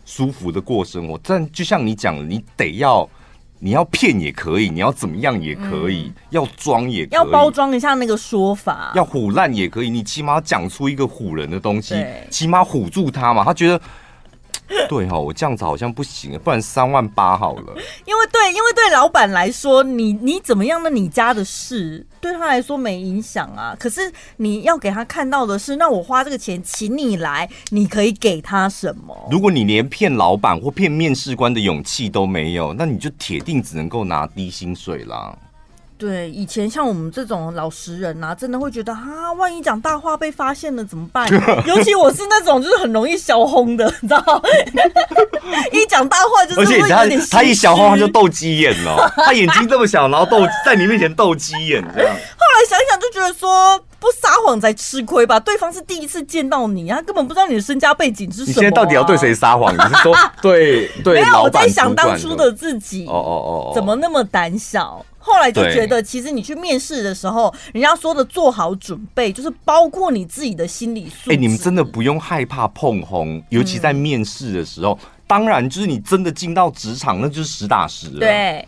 [0.08, 3.06] 舒服的过生活，但就像你讲的，你得要，
[3.58, 11.94] 你要骗也可以，你要怎么样也可以，嗯、要装也可以，要包装一下那个说法，要唬烂也可以，你起码讲出一个唬人的东西，
[12.30, 13.78] 起码唬住他嘛，他觉得
[14.88, 17.74] 对哈，我这样子好像不行，不然三万八好了。
[18.04, 20.90] 因为对，因为对老板来说，你你怎么样呢？
[20.90, 23.74] 你家的事对他来说没影响啊。
[23.78, 29.28] 可是你要给他看到的是，那我花这个钱请你来，你可以给他什么？
[29.30, 35.36] 如果你连骗老板或骗面试官的勇气都没有，那你就铁定只能够拿低薪水啦。
[35.98, 41.28] 对，以前像我们这种老实人啊，真的会觉得啊，万一讲大话被发现了怎么办？
[41.66, 44.40] 尤其我是那种就是很容易小轰的，你知道吗？
[45.72, 47.04] 一讲大话就是，而且他
[47.38, 52.14] 他一小轰他就斗鸡眼了，他眼睛这么小，然后斗 在你面前斗鸡眼这样。
[52.14, 55.40] 后来想想就觉得说，不撒谎才吃亏吧？
[55.40, 58.54] 对方是第一次见到你，他根本不知道你的身家背景是什么、啊。
[58.54, 59.74] 你现在到底要对谁撒谎？
[59.74, 65.04] 你是说对对没有，我在想当初的自己哦哦哦，怎么那么胆小？
[65.28, 71.32] 后来就觉得，其实你去面试的时候，人家说的做好准备，就是包括你自己的心理素质。
[71.32, 74.98] 哎，你们真的不用害怕碰红，尤其在面试的时候。
[75.02, 78.20] 嗯、当然，就是你真的进到职场，那就是实打实了。
[78.20, 78.66] 对，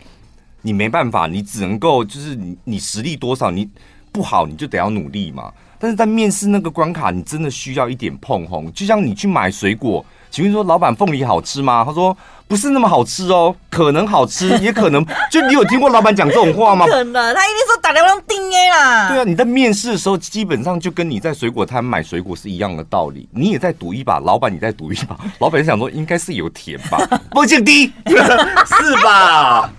[0.62, 3.68] 你没办法，你只能够就是你你实力多少，你
[4.12, 5.52] 不好你就得要努力嘛。
[5.78, 10.04] 但是在面试那个关卡，你真的需要一点碰红，就像你去买水果。
[10.30, 11.84] 请问说，老板凤梨好吃吗？
[11.84, 12.16] 他说
[12.46, 15.04] 不是那么好吃哦，可能好吃， 也可能。
[15.30, 16.86] 就你有听过老板讲这种话吗？
[16.86, 19.08] 可能，他一定说打电话让定 A 啦。
[19.08, 23.28] 对啊，你在面试的时候，基本上就跟你在水果摊买水果是一样的道理。
[23.32, 25.16] 你也在赌一把，老板你在赌一把。
[25.38, 26.98] 老板想说应该是有甜吧，
[27.32, 29.70] 风险低是吧？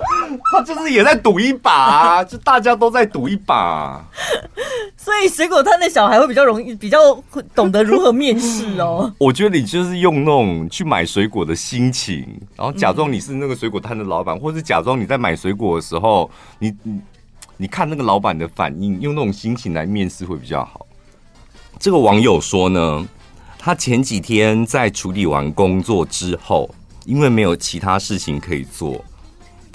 [0.51, 4.01] 他就是也在赌一把，就大家都在赌一把。
[5.03, 6.99] 所以水果摊的小孩会比较容易，比较
[7.55, 9.11] 懂得如何面试哦。
[9.17, 12.23] 我觉得你就是用那种去买水果的心情，
[12.55, 16.29] 然后假装你是那个水果摊的老板，或是假装你在买水果的时候，
[16.59, 17.01] 你你
[17.57, 20.85] 你看那个老板的反应，用那种心情来面试会比较好。
[21.79, 23.07] 这个网友说呢，
[23.57, 26.69] 他前几天在处理完工作之后，
[27.05, 29.03] 因为没有其他事情可以做。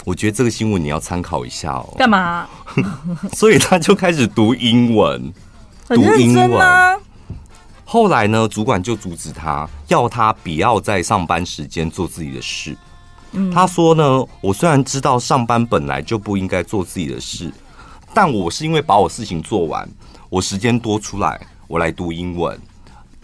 [0.06, 1.94] 我觉得这个新闻你要参考一下哦。
[1.98, 2.46] 干嘛？
[3.34, 5.32] 所以他就开始读英文，
[5.90, 7.00] 读英文。
[7.84, 12.76] 后来呢，主管就阻止他，要他不要在上班时间做自己的事。
[13.52, 17.52] 他说呢，我虽然知道上班本来就不应该做自己的事，
[18.14, 19.88] 但我是因为把我事情做完，
[20.28, 22.56] 我时间多出来，我来读英文。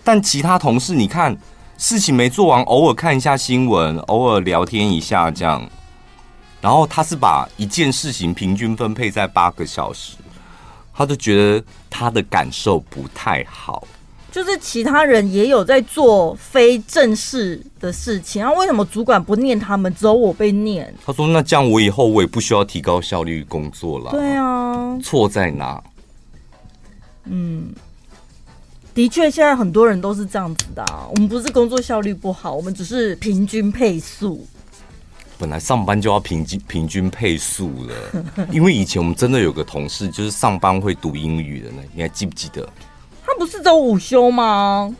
[0.03, 1.39] 但其他同事，你看
[1.79, 5.65] 事情没做完，偶尔看一下新闻，偶尔聊天一下，这样。
[6.63, 10.17] 然后他是把一件事情平均分配在八个小时，
[10.95, 13.87] 他就觉得他的感受不太好。
[14.31, 20.95] 就是其他人也有在做非正式的事情，然后为什么主管不念他们，只有我被念？
[21.05, 25.83] 他说：“那这样我以后我也不需要提高效率工作了。”对啊，错在哪？
[27.25, 27.75] 嗯，
[28.95, 31.07] 的确，现在很多人都是这样子的啊。
[31.11, 34.47] 我们不是工作效率不好，我们只是平均配速。
[35.43, 42.65] 本来上班就要平均平均配速了， 因为以前我们真的有个同事，就是上班会读英语的呢，你还记不记得？
[43.27, 44.95] 他不是走午休吗？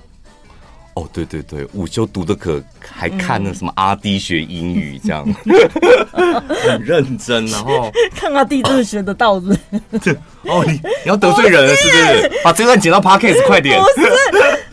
[0.95, 5.25] 哦，对对对，午休读的可还看那什么阿弟学英语这样，
[6.13, 9.47] 很认真，然后看阿弟真的学得到是
[9.93, 10.11] 不是？
[10.51, 12.33] 哦，你你要得罪人了是不是？
[12.43, 13.81] 把这段剪到 Podcast 快点。
[13.81, 14.09] 不是，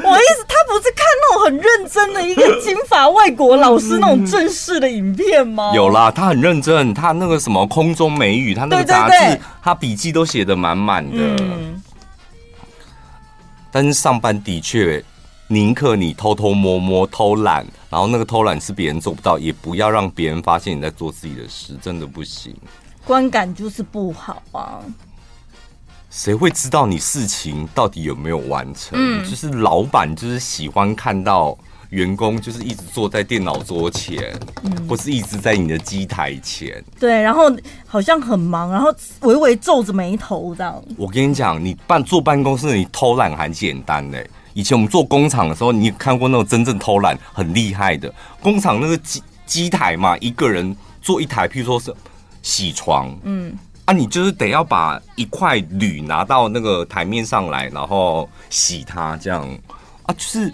[0.04, 0.56] 我意思他
[1.40, 5.72] 种很认真的一个金发外国老师那种正式的影片吗？
[5.74, 11.18] 有啦，他很认真，他那个什么空中美语，他那个杂志，他笔记都写的满满的。
[11.18, 11.82] 嗯，
[13.72, 15.04] 但是上班的确。
[15.52, 22.56] 宁可你偷偷摸摸偷懒，然后那个偷懒是别人做不到，也不要让别人发现你在做自己的事，真的不行。
[23.04, 24.78] 观感就是不好啊。
[26.20, 28.90] 谁会知道你事情到底有没有完成？
[28.92, 31.58] 嗯，就是老板就是喜欢看到
[31.92, 36.84] 员工就是一直坐在电脑桌前，嗯，或是一直在你的机台前。
[37.00, 37.50] 对，然后
[37.88, 40.84] 好像很忙，然后微微皱着眉头这样。
[40.98, 44.30] 我跟你讲，你办坐办公室，你偷懒还简单嘞。
[44.54, 51.96] 以前我们做工厂的时候，你看过那种真正偷懒很厉害的工厂那个机机台嘛，一个人做一台，譬如说是
[52.42, 53.54] 洗床，嗯，
[53.90, 59.42] 啊，你就是得要把一块铝拿到那个台面上来，然后洗它，这样
[60.04, 60.54] 啊，就是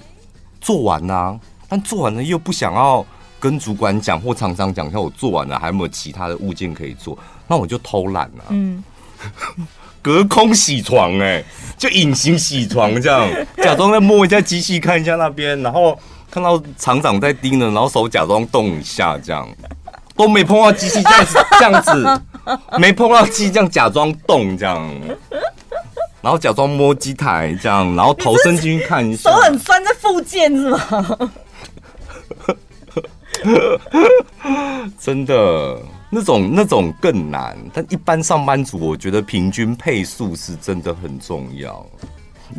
[0.62, 3.06] 做完啦、啊，但做完了又不想要
[3.38, 7.20] 跟主管讲或厂商讲，像我做完了，还有没有其他的物件可以做？
[7.46, 8.82] 那我就偷懒了、啊，嗯。
[10.02, 11.44] 隔空洗床，哎，
[11.78, 16.00] 就隐形洗床这样，假装在摸一下机器，看一下那边，然后
[16.32, 19.46] 看到厂长在盯着，然后手假装动一下，这样
[20.16, 22.22] 都没碰到机器，这样子这样子，
[22.80, 24.90] 没碰到鸡，这样假装动这样，
[26.22, 31.32] 然后假装摸机台这样，然后头伸进去看一下，手很酸在附件是吗？
[35.00, 35.80] 真的，
[36.10, 37.58] 那种那种更难。
[37.74, 41.86] 但一般上班族，我觉得平均配速是真的很重要。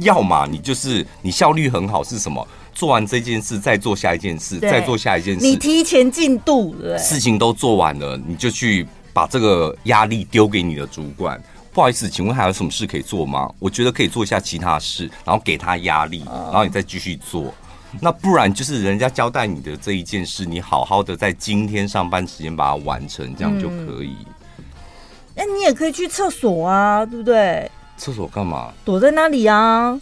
[0.01, 2.47] 要么你就是你效率很好，是什么？
[2.74, 5.41] 做完这件事，再做下一件事，再做下一件事。
[5.41, 11.42] 你提前进度，对，事情都做完了，你就去把这个压力丢给你的主管。
[11.72, 13.50] 不好意思，请问还有什么事可以做吗？
[13.58, 17.54] 我觉得可以做一下其他事，然后给他压力，然后你再继续做。
[17.98, 24.14] 那不然就是人家交代你的这一件事，你好好的在今天上班时间把它完成，这样就可以。
[25.34, 27.70] 那、嗯、你也可以去厕所啊，对不对？
[27.96, 28.70] 厕所干嘛？
[28.84, 29.98] 躲在那里啊？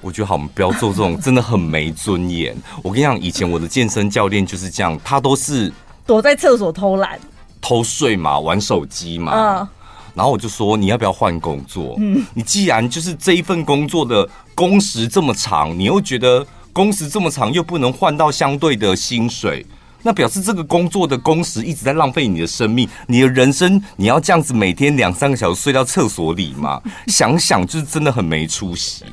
[0.00, 2.56] 我觉得好，我们不要做这种真的很没尊严。
[2.82, 5.70] 我跟你讲，以前我的健身教练就是这样，他都是
[6.06, 7.20] 躲在厕所偷懒、
[7.62, 9.32] 偷睡嘛，玩手机嘛。
[9.34, 9.68] 嗯。
[10.14, 11.96] 然后我就说，你要不要换工作？
[11.98, 12.22] 嗯。
[12.34, 19.64] 你既然就是这一份工作的工时这么长，你又觉得工时这么长又不能换到相对的薪水。
[20.04, 26.82] 那表示这个工作的工时一直在浪费你的生命，你的人生你要这样子每天两三个小时睡到厕所里嘛？
[27.06, 29.04] 想想就是真的很没出息。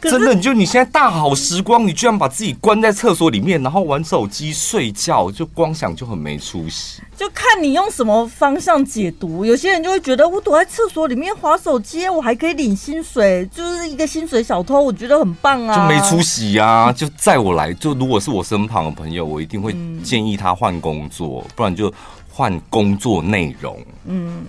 [0.00, 7.02] 真的，你就你现在大好时光，你居然把自己关在厕所里面，然后玩手机睡觉，就光想就很没出息。
[7.16, 15.74] 就看你用什么方向解读，有些人就会觉得我躲在厕所里面划手机，我还可以领薪水，就是一个薪水小偷，我觉得很棒啊。
[15.76, 16.92] 就没出息呀、啊！
[16.92, 19.74] 就在我来，就如果是我身旁的朋友，我一定会
[20.04, 21.92] 建议他换工作，不然就
[22.30, 23.76] 换工作内容。
[24.04, 24.44] 嗯。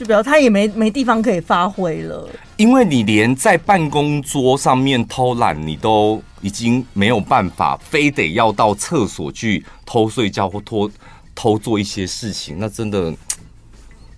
[0.00, 2.26] 就表示他也没没地方可以发挥了，
[2.56, 10.90] 因为你连在办公桌上面偷懒，你都已经没有办法，非得要到厕所去偷睡觉或偷
[11.34, 13.14] 偷做一些事情，那真的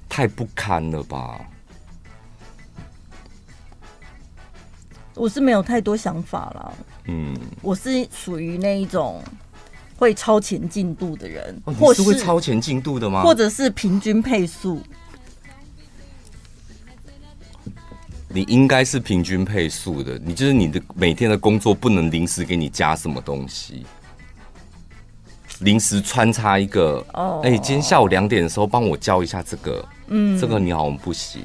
[0.09, 1.41] 太不堪了吧？
[5.17, 6.75] 我是没有太多想法了，
[7.07, 9.21] 嗯，我是属于那一种
[9.97, 13.25] 会超前进度的人，哦，你是会超前进度的吗？
[13.25, 14.81] 或者是平均配速？
[18.35, 23.85] 你应该是平均配速的，你就是你的每天的工作不能临时给你加什么东西，
[25.61, 31.43] 临时穿插一个哦，哎、欸，今天下午两点的时候帮我教一下这个，嗯，这个你好像不行，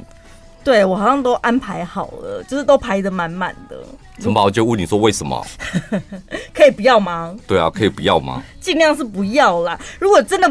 [0.63, 3.83] 对我好像都安排好了，就是都排的满满的。
[4.19, 4.43] 怎么办？
[4.43, 5.45] 我就问你说为什么？
[6.51, 7.35] 可以不要吗？
[7.45, 8.41] 对啊，可以不要吗？
[8.59, 9.79] 尽量是不要啦。
[9.99, 10.47] 如果真的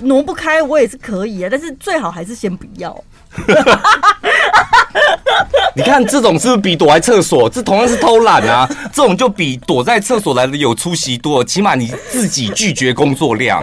[0.00, 3.04] 挪不开，我也是可以啊，但是最好还是先不要。
[5.76, 7.50] 你看这种是不是比躲在厕所？
[7.50, 8.68] 这同样是偷懒啊！
[8.92, 13.62] 这种就比躲在厕所来的有出息多，起码你自己拒绝工作量。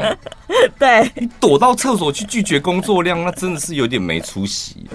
[0.77, 4.85] 对，你躲到厕所去拒绝工作量，那真的是有点没出息。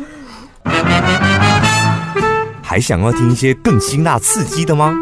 [2.63, 4.93] 还想要听一些更辛辣刺激的吗？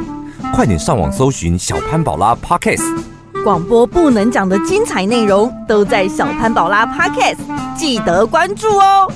[0.55, 3.03] 快点上网搜寻小潘宝拉 Podcast，
[3.45, 7.37] 广播不能讲的精彩内容都在小潘宝拉 Podcast，
[7.77, 9.13] 记得关注哦。